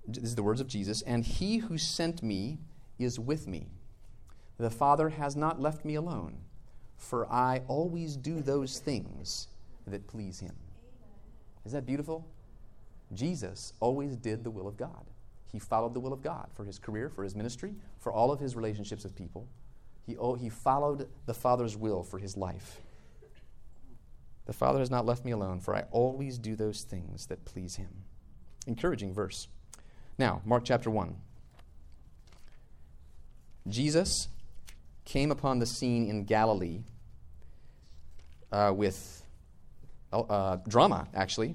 [0.07, 2.59] this is the words of Jesus, and he who sent me
[2.99, 3.69] is with me.
[4.59, 6.39] The Father has not left me alone,
[6.97, 9.49] for I always do those things
[9.87, 10.55] that please him.
[11.65, 12.27] Is that beautiful?
[13.15, 15.07] Jesus always did the will of God.
[15.55, 18.41] He followed the will of God for his career, for his ministry, for all of
[18.41, 19.47] his relationships with people.
[20.05, 22.81] He, oh, he followed the Father's will for his life.
[24.47, 27.77] The Father has not left me alone, for I always do those things that please
[27.77, 28.03] him.
[28.67, 29.47] Encouraging verse.
[30.19, 31.15] Now, Mark chapter 1.
[33.69, 34.27] Jesus
[35.05, 36.81] came upon the scene in Galilee
[38.51, 39.23] uh, with
[40.13, 41.55] uh, drama, actually.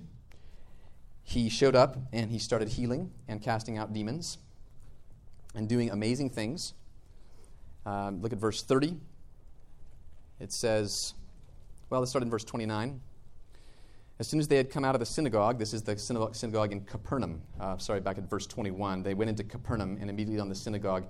[1.30, 4.40] He showed up and he started healing and casting out demons
[5.54, 6.74] and doing amazing things.
[7.86, 8.98] Um, look at verse 30.
[10.40, 11.14] It says,
[11.92, 13.00] well, let's start in verse 29.
[14.18, 15.96] As soon as they had come out of the synagogue, this is the
[16.32, 17.44] synagogue in Capernaum.
[17.60, 19.04] Uh, sorry, back at verse 21.
[19.04, 21.06] They went into Capernaum, and immediately on the synagogue,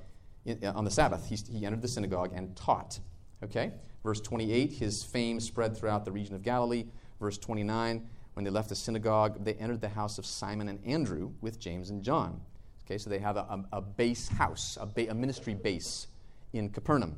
[0.46, 3.00] uh, on the Sabbath, he, he entered the synagogue and taught.
[3.42, 3.72] Okay?
[4.04, 6.88] Verse 28, his fame spread throughout the region of Galilee.
[7.22, 8.06] Verse 29,
[8.40, 11.90] when they left the synagogue, they entered the house of Simon and Andrew with James
[11.90, 12.40] and John.
[12.86, 16.08] Okay, so they have a, a, a base house, a, ba- a ministry base
[16.54, 17.18] in Capernaum.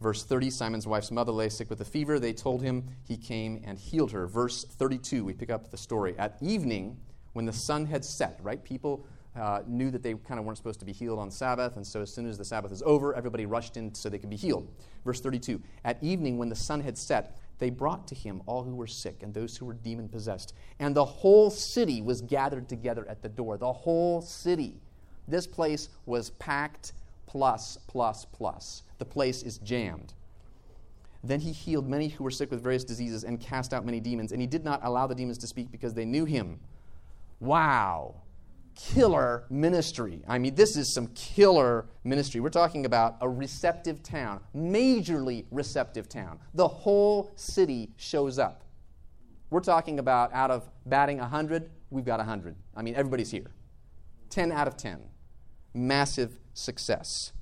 [0.00, 2.18] Verse 30, Simon's wife's mother lay sick with a fever.
[2.18, 4.26] They told him he came and healed her.
[4.26, 6.14] Verse 32, we pick up the story.
[6.16, 6.96] At evening,
[7.34, 8.64] when the sun had set, right?
[8.64, 9.04] People
[9.36, 12.00] uh, knew that they kind of weren't supposed to be healed on Sabbath, and so
[12.00, 14.66] as soon as the Sabbath is over, everybody rushed in so they could be healed.
[15.04, 18.74] Verse 32 At evening, when the sun had set, they brought to him all who
[18.74, 20.52] were sick and those who were demon possessed.
[20.80, 23.56] And the whole city was gathered together at the door.
[23.56, 24.80] The whole city.
[25.28, 26.92] This place was packed,
[27.26, 28.82] plus, plus, plus.
[28.98, 30.12] The place is jammed.
[31.22, 34.32] Then he healed many who were sick with various diseases and cast out many demons.
[34.32, 36.58] And he did not allow the demons to speak because they knew him.
[37.38, 38.16] Wow
[38.74, 40.22] killer ministry.
[40.26, 42.40] I mean, this is some killer ministry.
[42.40, 46.38] We're talking about a receptive town, majorly receptive town.
[46.54, 48.64] The whole city shows up.
[49.50, 52.56] We're talking about out of batting 100, we've got 100.
[52.74, 53.50] I mean, everybody's here.
[54.30, 55.00] 10 out of 10.
[55.74, 57.32] Massive success.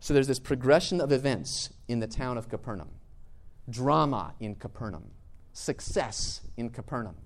[0.00, 2.90] So there's this progression of events in the town of Capernaum
[3.70, 5.10] drama in Capernaum,
[5.52, 7.16] success in Capernaum.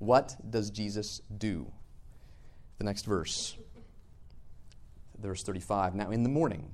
[0.00, 1.70] What does Jesus do?
[2.78, 3.58] The next verse,
[5.18, 5.94] verse 35.
[5.94, 6.70] Now, in the morning,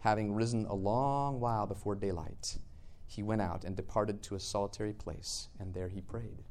[0.00, 2.58] having risen a long while before daylight,
[3.06, 6.42] he went out and departed to a solitary place, and there he prayed.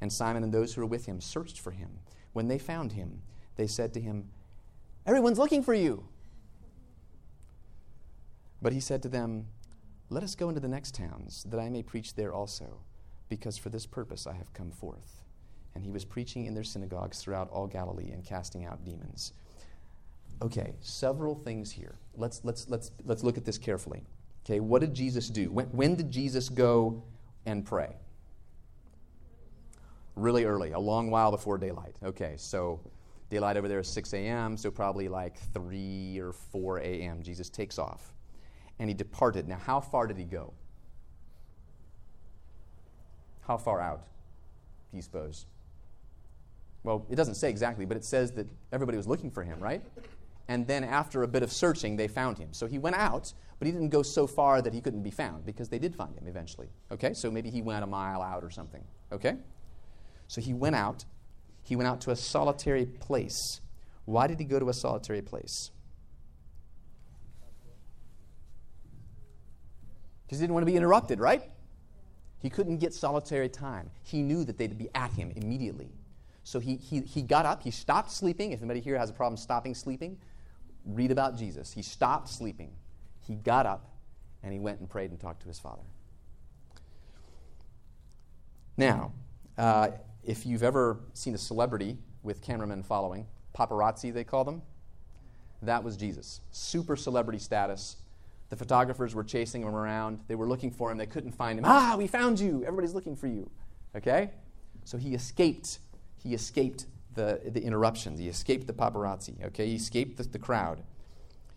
[0.00, 1.90] And Simon and those who were with him searched for him.
[2.32, 3.20] When they found him,
[3.56, 4.30] they said to him,
[5.04, 6.08] Everyone's looking for you.
[8.62, 9.48] But he said to them,
[10.08, 12.78] Let us go into the next towns, that I may preach there also,
[13.28, 15.23] because for this purpose I have come forth
[15.74, 19.32] and he was preaching in their synagogues throughout all Galilee and casting out demons.
[20.42, 21.94] Okay, several things here.
[22.16, 24.02] Let's, let's, let's, let's look at this carefully.
[24.44, 25.50] Okay, what did Jesus do?
[25.50, 27.02] When, when did Jesus go
[27.46, 27.96] and pray?
[30.16, 31.96] Really early, a long while before daylight.
[32.04, 32.80] Okay, so
[33.30, 37.22] daylight over there is 6 a.m., so probably like 3 or 4 a.m.
[37.22, 38.12] Jesus takes off.
[38.78, 39.48] And he departed.
[39.48, 40.52] Now, how far did he go?
[43.46, 44.06] How far out,
[44.90, 45.46] do you suppose?
[46.84, 49.82] Well, it doesn't say exactly, but it says that everybody was looking for him, right?
[50.48, 52.52] And then after a bit of searching, they found him.
[52.52, 55.46] So he went out, but he didn't go so far that he couldn't be found
[55.46, 56.68] because they did find him eventually.
[56.92, 57.14] Okay?
[57.14, 58.84] So maybe he went a mile out or something.
[59.10, 59.36] Okay?
[60.28, 61.06] So he went out.
[61.62, 63.62] He went out to a solitary place.
[64.04, 65.70] Why did he go to a solitary place?
[70.26, 71.50] Because he didn't want to be interrupted, right?
[72.38, 73.90] He couldn't get solitary time.
[74.02, 75.88] He knew that they'd be at him immediately.
[76.44, 78.52] So he, he, he got up, he stopped sleeping.
[78.52, 80.18] If anybody here has a problem stopping sleeping,
[80.84, 81.72] read about Jesus.
[81.72, 82.70] He stopped sleeping.
[83.26, 83.90] He got up
[84.42, 85.82] and he went and prayed and talked to his father.
[88.76, 89.12] Now,
[89.56, 89.88] uh,
[90.22, 93.26] if you've ever seen a celebrity with cameramen following,
[93.56, 94.60] paparazzi they call them,
[95.62, 96.42] that was Jesus.
[96.50, 97.96] Super celebrity status.
[98.50, 100.20] The photographers were chasing him around.
[100.28, 100.98] They were looking for him.
[100.98, 101.64] They couldn't find him.
[101.66, 102.62] Ah, we found you.
[102.66, 103.50] Everybody's looking for you.
[103.96, 104.30] Okay?
[104.84, 105.78] So he escaped
[106.24, 108.18] he escaped the, the interruptions.
[108.18, 109.44] He escaped the paparazzi.
[109.46, 110.82] Okay, he escaped the, the crowd.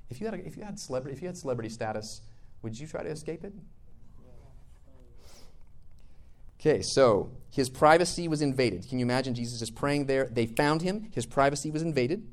[0.09, 2.21] If you had if you had celebrity if you had celebrity status,
[2.61, 3.53] would you try to escape it?
[6.59, 8.87] Okay, so his privacy was invaded.
[8.89, 10.25] Can you imagine Jesus is praying there?
[10.25, 11.09] They found him.
[11.13, 12.27] His privacy was invaded.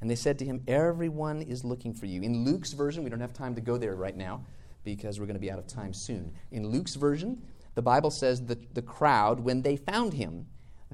[0.00, 2.20] And they said to him, Everyone is looking for you.
[2.22, 4.44] In Luke's version, we don't have time to go there right now
[4.82, 6.32] because we're going to be out of time soon.
[6.50, 7.42] In Luke's version,
[7.74, 10.46] the Bible says that the crowd, when they found him,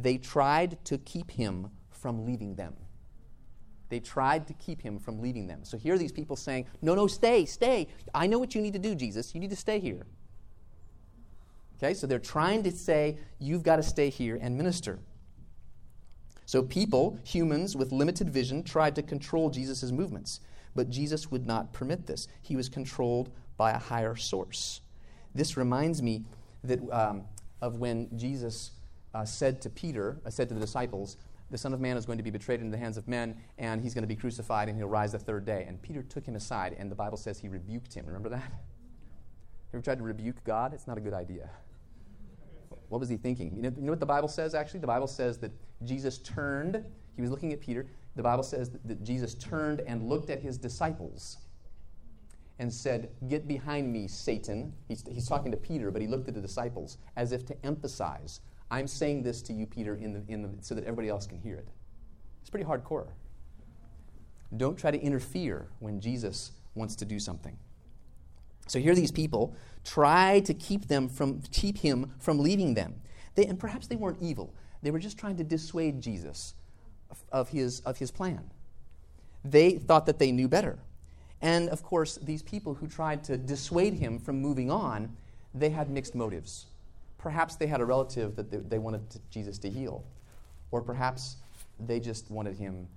[0.02, 2.74] they tried to keep him from leaving them.
[3.88, 5.64] They tried to keep him from leaving them.
[5.64, 7.88] So here are these people saying, No, no, stay, stay.
[8.14, 9.34] I know what you need to do, Jesus.
[9.34, 10.06] You need to stay here.
[11.76, 15.00] Okay, so they're trying to say, You've got to stay here and minister.
[16.46, 20.40] So people, humans with limited vision, tried to control Jesus' movements.
[20.74, 22.28] But Jesus would not permit this.
[22.42, 24.80] He was controlled by a higher source.
[25.34, 26.24] This reminds me
[26.62, 27.24] that, um,
[27.60, 28.70] of when Jesus
[29.14, 31.16] uh, said to Peter, uh, said to the disciples,
[31.50, 33.80] the Son of Man is going to be betrayed into the hands of men, and
[33.80, 35.64] he's going to be crucified, and he'll rise the third day.
[35.66, 38.06] And Peter took him aside, and the Bible says he rebuked him.
[38.06, 38.52] Remember that?
[39.72, 40.72] You Ever tried to rebuke God?
[40.72, 41.50] It's not a good idea.
[42.88, 43.54] What was he thinking?
[43.54, 44.80] You know, you know what the Bible says, actually?
[44.80, 45.52] The Bible says that
[45.84, 46.84] Jesus turned,
[47.16, 47.86] he was looking at Peter.
[48.16, 51.38] The Bible says that, that Jesus turned and looked at his disciples
[52.58, 54.72] and said, Get behind me, Satan.
[54.88, 58.40] He's, he's talking to Peter, but he looked at the disciples as if to emphasize
[58.70, 61.38] I'm saying this to you, Peter, in the, in the, so that everybody else can
[61.38, 61.68] hear it.
[62.40, 63.08] It's pretty hardcore.
[64.56, 67.56] Don't try to interfere when Jesus wants to do something.
[68.66, 69.54] So here these people
[69.84, 72.94] try to keep them from keep him from leaving them.
[73.34, 74.54] They, and perhaps they weren't evil.
[74.82, 76.54] They were just trying to dissuade Jesus
[77.10, 78.50] of, of his, of his plan.
[79.44, 80.78] They thought that they knew better.
[81.42, 85.16] And of course, these people who tried to dissuade him from moving on,
[85.54, 86.66] they had mixed motives.
[87.20, 90.04] Perhaps they had a relative that they, they wanted to, Jesus to heal,
[90.70, 91.36] or perhaps
[91.78, 92.88] they just wanted him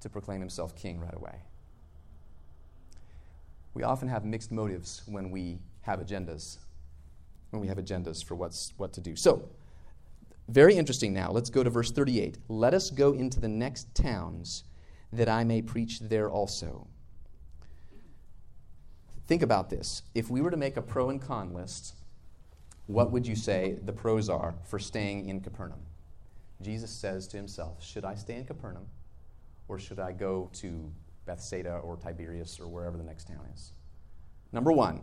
[0.00, 1.42] to proclaim himself king right away.
[3.74, 6.56] We often have mixed motives when we have agendas,
[7.50, 9.14] when we have agendas for what's, what to do.
[9.14, 9.46] So,
[10.48, 11.30] very interesting now.
[11.30, 12.38] Let's go to verse 38.
[12.48, 14.64] Let us go into the next towns
[15.12, 16.86] that I may preach there also.
[19.26, 20.02] Think about this.
[20.14, 21.95] If we were to make a pro and con list
[22.86, 25.80] what would you say the pros are for staying in Capernaum?
[26.62, 28.86] Jesus says to himself, Should I stay in Capernaum
[29.68, 30.92] or should I go to
[31.26, 33.72] Bethsaida or Tiberias or wherever the next town is?
[34.52, 35.02] Number one,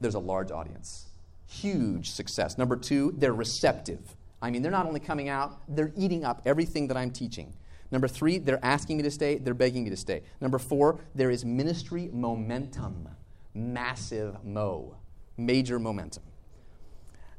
[0.00, 1.06] there's a large audience,
[1.46, 2.58] huge success.
[2.58, 4.16] Number two, they're receptive.
[4.42, 7.54] I mean, they're not only coming out, they're eating up everything that I'm teaching.
[7.90, 10.22] Number three, they're asking me to stay, they're begging me to stay.
[10.40, 13.08] Number four, there is ministry momentum,
[13.54, 14.96] massive mo,
[15.36, 16.24] major momentum.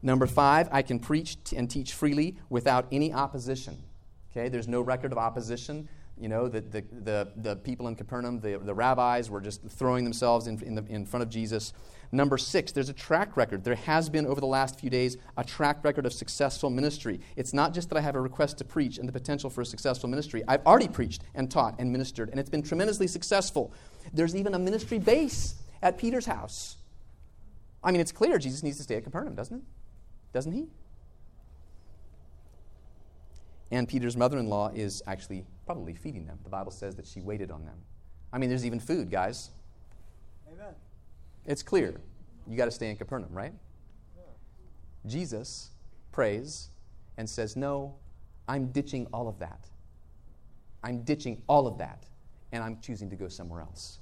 [0.06, 3.82] Number five, I can preach and teach freely without any opposition.
[4.32, 5.90] Okay, there's no record of opposition.
[6.16, 10.04] You know, the, the, the, the people in Capernaum, the, the rabbis were just throwing
[10.04, 11.74] themselves in, in, the, in front of Jesus.
[12.12, 13.64] Number six, there's a track record.
[13.64, 17.20] There has been over the last few days a track record of successful ministry.
[17.36, 19.66] It's not just that I have a request to preach and the potential for a
[19.66, 20.44] successful ministry.
[20.48, 23.74] I've already preached and taught and ministered, and it's been tremendously successful.
[24.14, 26.78] There's even a ministry base at Peter's house.
[27.84, 29.64] I mean, it's clear Jesus needs to stay at Capernaum, doesn't it?
[30.36, 30.68] Doesn't he?
[33.72, 36.38] And Peter's mother in law is actually probably feeding them.
[36.44, 37.78] The Bible says that she waited on them.
[38.34, 39.52] I mean, there's even food, guys.
[40.52, 40.76] Amen.
[41.46, 42.02] It's clear.
[42.50, 43.54] You got to stay in Capernaum, right?
[44.18, 44.24] Yeah.
[45.10, 45.70] Jesus
[46.12, 46.70] prays
[47.18, 47.96] and says, No,
[48.50, 49.70] I'm ditching all of that.
[50.84, 52.08] I'm ditching all of that,
[52.52, 54.00] and I'm choosing to go somewhere else.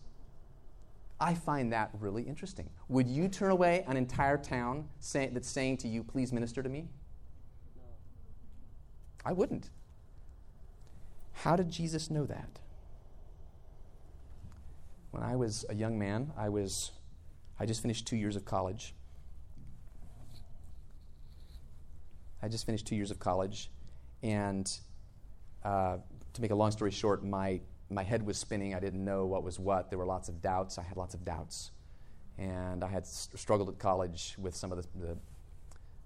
[1.23, 2.69] I find that really interesting.
[2.89, 6.67] Would you turn away an entire town say, that's saying to you, please minister to
[6.67, 6.89] me?
[7.77, 7.83] No.
[9.23, 9.69] I wouldn't.
[11.31, 12.59] How did Jesus know that?
[15.11, 16.91] When I was a young man, I was
[17.57, 18.93] I just finished 2 years of college.
[22.41, 23.71] I just finished 2 years of college
[24.23, 24.69] and
[25.63, 25.99] uh,
[26.33, 27.61] to make a long story short, my
[27.93, 28.73] my head was spinning.
[28.73, 29.89] I didn't know what was what.
[29.89, 30.77] There were lots of doubts.
[30.77, 31.71] I had lots of doubts.
[32.37, 35.17] And I had struggled at college with some of the, the,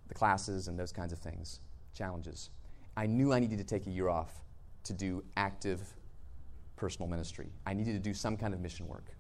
[0.08, 1.62] the classes and those kinds of things,
[1.94, 2.50] challenges.
[2.98, 4.44] I knew I needed to take a year off
[4.84, 5.82] to do active
[6.76, 7.50] personal ministry.
[7.66, 9.12] I needed to do some kind of mission work.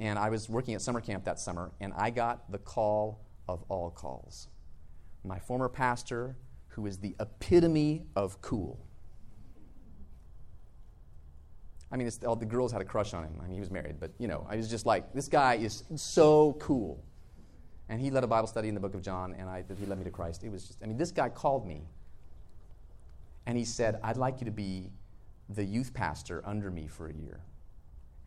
[0.00, 3.64] And I was working at summer camp that summer, and I got the call of
[3.68, 4.48] all calls.
[5.24, 6.36] My former pastor,
[6.68, 8.86] who is the epitome of cool,
[11.90, 13.34] I mean, all the girls had a crush on him.
[13.40, 15.84] I mean, he was married, but you know, I was just like, this guy is
[15.96, 17.02] so cool.
[17.88, 19.96] And he led a Bible study in the book of John, and I, he led
[19.98, 20.44] me to Christ.
[20.44, 21.88] It was just, I mean, this guy called me,
[23.46, 24.90] and he said, I'd like you to be
[25.48, 27.40] the youth pastor under me for a year.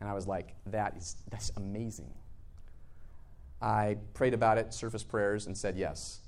[0.00, 2.12] And I was like, that is, that's amazing.
[3.60, 6.18] I prayed about it, surface prayers, and said yes.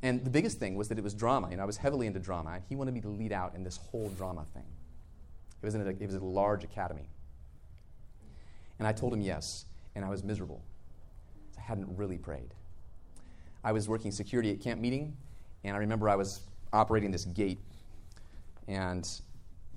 [0.00, 1.50] And the biggest thing was that it was drama.
[1.50, 3.62] You know, I was heavily into drama, and he wanted me to lead out in
[3.62, 4.64] this whole drama thing.
[5.62, 7.08] It was, a, it was a large academy.
[8.78, 10.62] And I told him yes, and I was miserable.
[11.58, 12.54] I hadn't really prayed.
[13.62, 15.16] I was working security at camp meeting,
[15.64, 16.40] and I remember I was
[16.72, 17.58] operating this gate,
[18.68, 19.06] and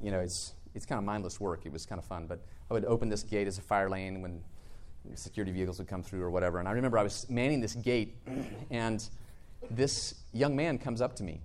[0.02, 1.66] you know, it's, it's kind of mindless work.
[1.66, 2.28] It was kind of fun.
[2.28, 4.42] But I would open this gate as a fire lane when
[5.16, 6.60] security vehicles would come through or whatever.
[6.60, 8.16] And I remember I was manning this gate,
[8.72, 9.08] and
[9.70, 11.42] this young man comes up to me.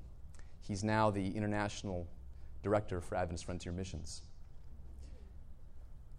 [0.61, 2.07] He's now the international
[2.63, 4.23] director for Adventist Frontier Missions.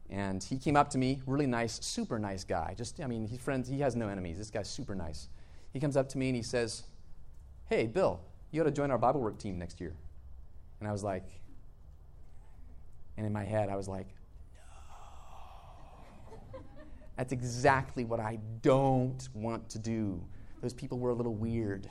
[0.10, 2.74] And he came up to me, really nice, super nice guy.
[2.76, 4.38] Just, I mean, he's friends, he has no enemies.
[4.38, 5.30] This guy's super nice.
[5.72, 6.84] He comes up to me and he says,
[7.68, 8.20] Hey, Bill,
[8.52, 9.94] you ought to join our Bible work team next year.
[10.80, 11.26] And I was like,
[13.18, 14.08] and in my head, I was like,
[16.54, 16.60] no.
[17.18, 20.24] That's exactly what I don't want to do.
[20.62, 21.90] Those people were a little weird.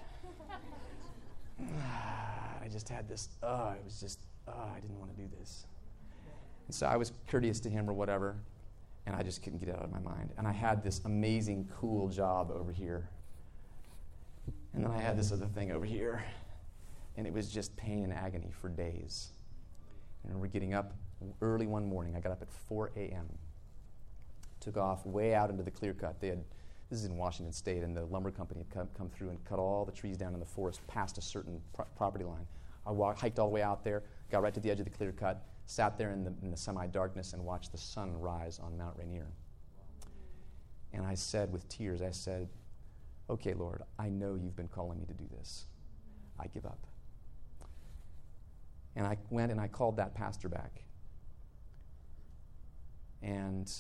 [1.61, 5.67] I just had this, oh, it was just, oh, I didn't want to do this.
[6.69, 8.37] And so I was courteous to him or whatever,
[9.07, 10.31] and I just couldn't get it out of my mind.
[10.37, 13.09] And I had this amazing, cool job over here.
[14.75, 16.23] And then I had this other thing over here.
[17.17, 19.31] And it was just pain and agony for days.
[20.29, 20.93] And we're getting up
[21.41, 22.15] early one morning.
[22.15, 23.27] I got up at 4 a.m.
[24.61, 26.21] Took off way out into the clear cut.
[26.21, 26.45] They had,
[26.91, 29.59] this is in Washington State, and the lumber company had come, come through and cut
[29.59, 32.47] all the trees down in the forest past a certain pro- property line.
[32.87, 34.91] I walked, hiked all the way out there, got right to the edge of the
[34.91, 38.59] clear cut, sat there in the, in the semi darkness and watched the sun rise
[38.59, 39.27] on Mount Rainier.
[40.95, 42.49] And I said with tears, I said,
[43.29, 45.67] Okay, Lord, I know you've been calling me to do this.
[46.41, 46.79] I give up.
[48.97, 50.81] And I went and I called that pastor back.
[53.23, 53.71] And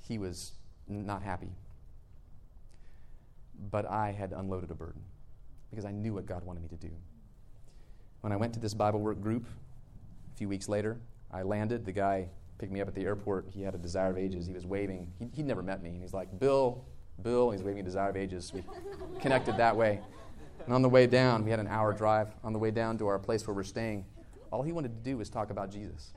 [0.00, 0.52] he was
[0.88, 1.52] not happy.
[3.70, 5.02] But I had unloaded a burden
[5.68, 6.90] because I knew what God wanted me to do.
[8.22, 9.44] When I went to this Bible work group
[10.32, 10.98] a few weeks later,
[11.30, 11.84] I landed.
[11.84, 13.46] The guy picked me up at the airport.
[13.50, 14.46] He had a Desire of Ages.
[14.46, 15.12] He was waving.
[15.18, 15.90] He, would never met me.
[15.90, 16.84] And he's like, Bill,
[17.22, 17.50] Bill.
[17.50, 18.52] And He's waving a Desire of Ages.
[18.52, 18.64] We
[19.20, 20.00] connected that way.
[20.64, 22.28] And on the way down, we had an hour drive.
[22.44, 24.04] On the way down to our place where we're staying,
[24.50, 26.12] all he wanted to do was talk about Jesus.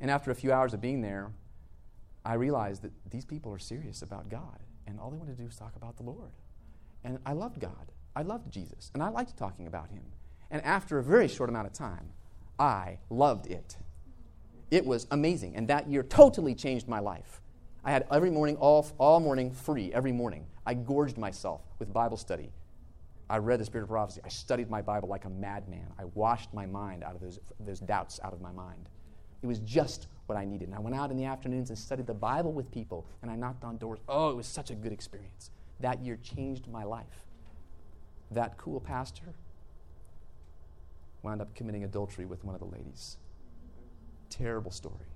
[0.00, 1.30] And after a few hours of being there,
[2.24, 4.58] I realized that these people are serious about God.
[4.86, 6.32] And all they wanted to do was talk about the Lord.
[7.04, 7.92] And I loved God.
[8.14, 8.90] I loved Jesus.
[8.94, 10.02] And I liked talking about him.
[10.50, 12.10] And after a very short amount of time,
[12.58, 13.76] I loved it.
[14.70, 15.56] It was amazing.
[15.56, 17.40] And that year totally changed my life.
[17.84, 20.46] I had every morning, all, all morning free, every morning.
[20.64, 22.52] I gorged myself with Bible study.
[23.28, 24.20] I read the Spirit of Prophecy.
[24.24, 25.86] I studied my Bible like a madman.
[25.98, 28.88] I washed my mind out of those, those doubts out of my mind.
[29.42, 30.68] It was just what I needed.
[30.68, 33.36] And I went out in the afternoons and studied the Bible with people, and I
[33.36, 33.98] knocked on doors.
[34.08, 35.50] Oh, it was such a good experience.
[35.80, 37.26] That year changed my life.
[38.30, 39.34] That cool pastor
[41.22, 43.16] wound up committing adultery with one of the ladies.
[44.28, 45.06] Terrible story.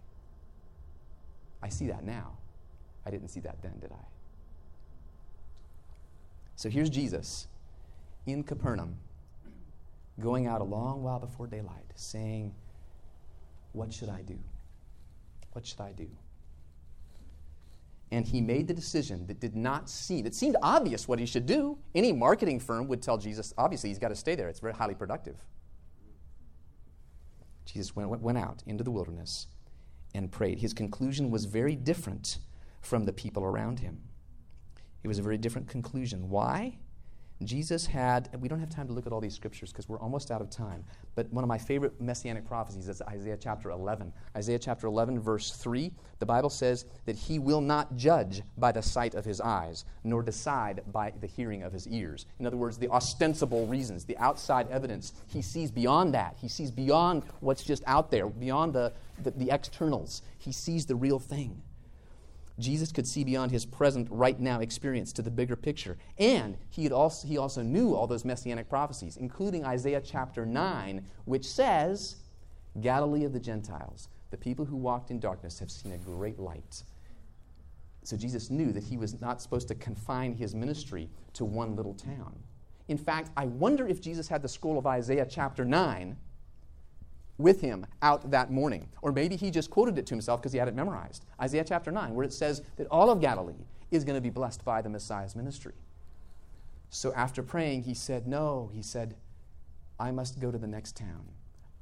[1.63, 2.39] I see that now.
[3.05, 4.05] I didn't see that then, did I?
[6.57, 7.49] So here's Jesus
[8.27, 8.97] in Capernaum,
[10.21, 12.55] going out a long while before daylight, saying,
[13.73, 14.39] What should I do?
[15.53, 16.09] What should I do?
[18.13, 21.47] And he made the decision that did not seem, it seemed obvious what he should
[21.47, 21.77] do.
[21.95, 24.49] Any marketing firm would tell Jesus, obviously, he's got to stay there.
[24.49, 25.37] It's very highly productive.
[27.67, 29.49] Jesus went, went out into the wilderness
[30.15, 30.61] and prayed.
[30.61, 32.39] His conclusion was very different
[32.81, 34.03] from the people around him.
[35.03, 36.31] It was a very different conclusion.
[36.31, 36.79] Why?
[37.43, 40.01] Jesus had, and we don't have time to look at all these scriptures because we're
[40.01, 40.83] almost out of time,
[41.15, 44.11] but one of my favorite messianic prophecies is Isaiah chapter 11.
[44.35, 48.81] Isaiah chapter 11, verse 3, the Bible says that he will not judge by the
[48.81, 52.25] sight of his eyes, nor decide by the hearing of his ears.
[52.39, 56.37] In other words, the ostensible reasons, the outside evidence, he sees beyond that.
[56.41, 60.23] He sees beyond what's just out there, beyond the, the, the externals.
[60.39, 61.63] He sees the real thing.
[62.59, 65.99] Jesus could see beyond his present, right now experience to the bigger picture.
[66.19, 71.47] And he, also, he also knew all those messianic prophecies, including Isaiah chapter 9, which
[71.47, 72.17] says,
[72.81, 76.83] Galilee of the Gentiles, the people who walked in darkness have seen a great light.
[78.05, 81.95] So Jesus knew that he was not supposed to confine his ministry to one little
[81.95, 82.39] town.
[82.89, 86.17] In fact, I wonder if Jesus had the scroll of Isaiah chapter 9
[87.39, 88.89] with him out that morning.
[89.03, 91.25] Or maybe he just quoted it to himself because he had it memorized.
[91.41, 94.65] Isaiah chapter 9, where it says that all of Galilee is going to be blessed
[94.65, 95.75] by the Messiah's ministry.
[96.91, 99.17] So after praying, he said, No, he said,
[99.99, 101.27] I must go to the next town.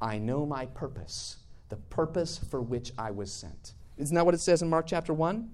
[0.00, 1.38] I know my purpose,
[1.68, 3.74] the purpose for which I was sent.
[3.96, 5.50] Isn't that what it says in Mark chapter 1?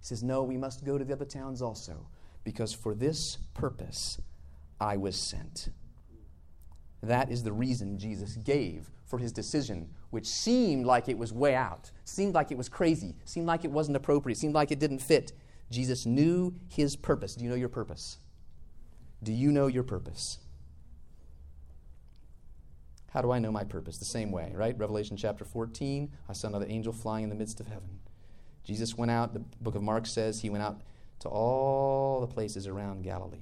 [0.00, 2.06] He says, No, we must go to the other towns also,
[2.44, 4.20] because for this purpose
[4.80, 5.68] I was sent.
[7.02, 11.54] That is the reason Jesus gave for his decision, which seemed like it was way
[11.54, 15.00] out, seemed like it was crazy, seemed like it wasn't appropriate, seemed like it didn't
[15.00, 15.32] fit.
[15.70, 17.34] Jesus knew his purpose.
[17.34, 18.18] Do you know your purpose?
[19.22, 20.38] Do you know your purpose?
[23.10, 23.98] How do I know my purpose?
[23.98, 24.78] The same way, right?
[24.78, 27.98] Revelation chapter 14, I saw another angel flying in the midst of heaven.
[28.62, 30.80] Jesus went out, the book of Mark says he went out
[31.20, 33.38] to all the places around Galilee.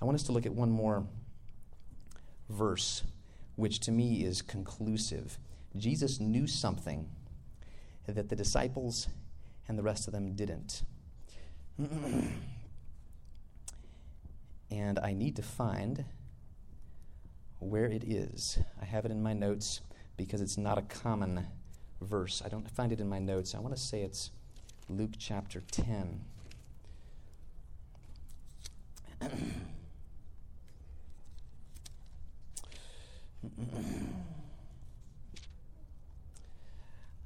[0.00, 1.06] I want us to look at one more
[2.50, 3.02] verse,
[3.56, 5.38] which to me is conclusive.
[5.76, 7.08] Jesus knew something
[8.06, 9.08] that the disciples
[9.68, 10.82] and the rest of them didn't.
[14.70, 16.04] and I need to find
[17.60, 18.58] where it is.
[18.80, 19.80] I have it in my notes
[20.16, 21.46] because it's not a common
[22.00, 22.42] verse.
[22.44, 23.54] I don't find it in my notes.
[23.54, 24.30] I want to say it's
[24.88, 26.24] Luke chapter 10.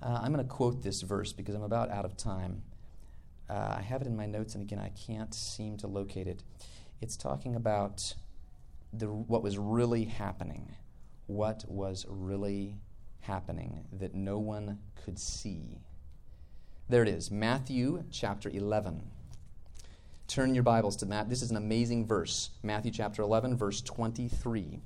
[0.03, 2.63] uh, I'm going to quote this verse because I'm about out of time.
[3.49, 6.43] Uh, I have it in my notes, and again, I can't seem to locate it.
[7.01, 8.15] It's talking about
[8.93, 10.75] the, what was really happening.
[11.27, 12.77] What was really
[13.21, 15.81] happening that no one could see.
[16.89, 19.03] There it is, Matthew chapter 11.
[20.27, 21.29] Turn your Bibles to Matt.
[21.29, 22.51] This is an amazing verse.
[22.63, 24.81] Matthew chapter 11, verse 23.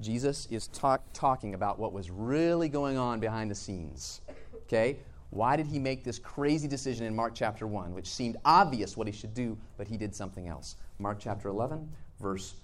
[0.00, 4.20] Jesus is talk, talking about what was really going on behind the scenes.
[4.66, 4.98] Okay?
[5.30, 9.06] Why did he make this crazy decision in Mark chapter 1, which seemed obvious what
[9.06, 10.76] he should do, but he did something else?
[10.98, 11.88] Mark chapter 11,
[12.20, 12.54] verse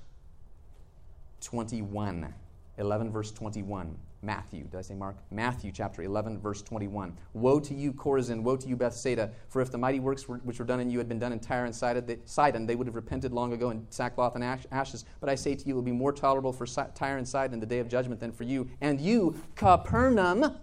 [1.40, 2.32] 21.
[2.78, 3.96] 11, verse 21.
[4.24, 5.16] Matthew, did I say Mark?
[5.30, 7.16] Matthew chapter 11, verse 21.
[7.34, 8.42] Woe to you, Chorazin!
[8.42, 9.30] Woe to you, Bethsaida!
[9.48, 11.40] For if the mighty works were, which were done in you had been done in
[11.40, 15.04] Tyre and Sidon, they would have repented long ago in sackcloth and ashes.
[15.20, 17.60] But I say to you, it will be more tolerable for Tyre and Sidon in
[17.60, 18.68] the day of judgment than for you.
[18.80, 20.56] And you, Capernaum,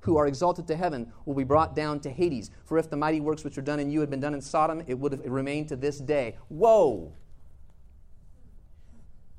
[0.00, 2.50] who are exalted to heaven, will be brought down to Hades.
[2.64, 4.82] For if the mighty works which were done in you had been done in Sodom,
[4.86, 6.36] it would have remained to this day.
[6.48, 7.12] Whoa!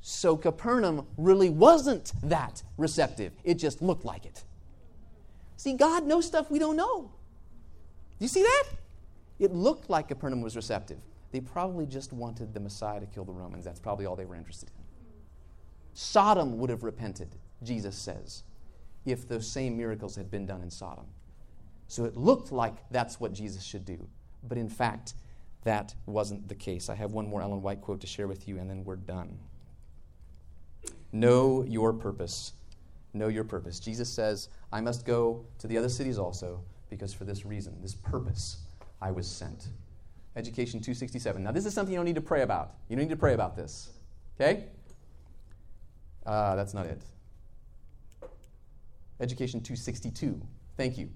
[0.10, 3.34] So Capernaum really wasn't that receptive.
[3.43, 4.45] It just looked like it.
[5.58, 7.12] See, God knows stuff we don't know.
[8.18, 8.64] Do you see that?
[9.38, 10.99] It looked like Capernaum was receptive.
[11.34, 13.66] They probably just wanted the Messiah to kill the Romans.
[13.66, 14.86] That's probably all they were interested in.
[15.93, 18.43] Sodom would have repented, Jesus says,
[19.05, 21.08] if those same miracles had been done in Sodom.
[21.89, 24.08] So it looked like that's what Jesus should do.
[24.41, 25.16] But in fact,
[25.66, 26.88] that wasn't the case.
[26.88, 29.38] I have one more Ellen White quote to share with you, and then we're done.
[31.12, 32.53] Know your purpose.
[33.14, 33.80] Know your purpose.
[33.80, 37.95] Jesus says, I must go to the other cities also, because for this reason, this
[37.95, 38.58] purpose,
[39.01, 39.68] I was sent.
[40.36, 41.43] Education 267.
[41.43, 42.76] Now, this is something you don't need to pray about.
[42.89, 43.89] You don't need to pray about this.
[44.39, 44.66] Okay?
[46.26, 47.01] Uh, that's not it.
[49.20, 50.39] Education 262.
[50.76, 51.10] Thank you.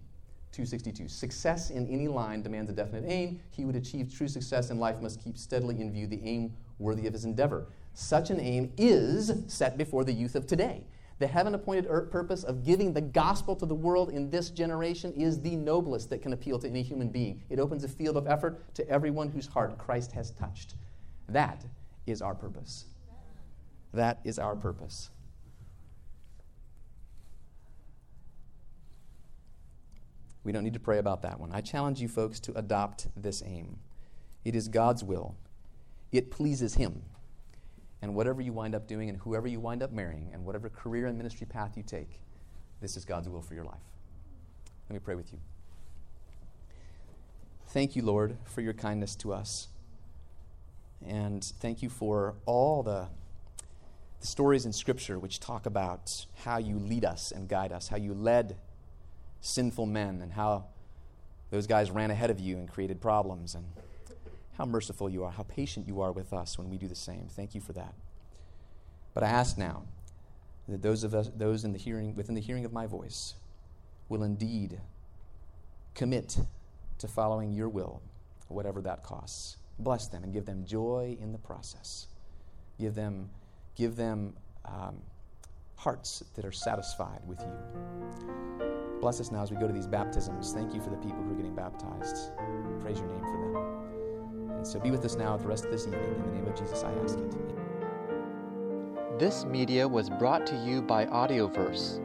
[0.54, 1.08] 262.
[1.08, 3.40] Success in any line demands a definite aim.
[3.52, 7.08] He would achieve true success in life must keep steadily in view the aim worthy
[7.08, 7.68] of his endeavor.
[7.94, 10.86] Such an aim is set before the youth of today.
[11.20, 15.14] The heaven appointed er, purpose of giving the gospel to the world in this generation
[15.14, 17.44] is the noblest that can appeal to any human being.
[17.50, 20.74] It opens a field of effort to everyone whose heart Christ has touched.
[21.30, 21.64] That
[22.08, 22.86] is our purpose.
[23.94, 25.12] That is our purpose.
[30.44, 31.52] We don't need to pray about that one.
[31.52, 33.78] I challenge you folks to adopt this aim.
[34.44, 35.36] It is God's will,
[36.12, 37.04] it pleases Him.
[38.02, 41.06] And whatever you wind up doing, and whoever you wind up marrying, and whatever career
[41.06, 42.20] and ministry path you take,
[42.82, 43.84] this is God's will for your life.
[44.90, 45.40] Let me pray with you.
[47.68, 49.68] Thank you, Lord, for your kindness to us.
[51.06, 53.08] And thank you for all the,
[54.20, 57.98] the stories in Scripture which talk about how you lead us and guide us, how
[57.98, 58.58] you led
[59.40, 60.66] sinful men, and how
[61.50, 63.56] those guys ran ahead of you and created problems.
[63.56, 63.66] And
[64.58, 67.28] how merciful you are, how patient you are with us when we do the same.
[67.30, 67.94] Thank you for that.
[69.14, 69.84] But I ask now
[70.68, 73.36] that those of us, those in the hearing, within the hearing of my voice,
[74.10, 74.80] will indeed
[75.96, 76.38] commit
[76.98, 78.02] to following your will,
[78.48, 79.58] whatever that costs.
[79.80, 82.08] Bless them and give them joy in the process.
[82.80, 83.30] Give them,
[83.76, 84.34] give them
[84.66, 85.02] um,
[85.76, 88.68] hearts that are satisfied with you.
[89.00, 90.54] Bless us now as we go to these baptisms.
[90.54, 92.32] Thank you for the people who are getting baptized.
[92.82, 93.91] Praise your name for them.
[94.62, 96.04] And so be with us now the rest of this evening.
[96.04, 97.36] In the name of Jesus, I ask it.
[99.18, 101.98] This media was brought to you by Audioverse,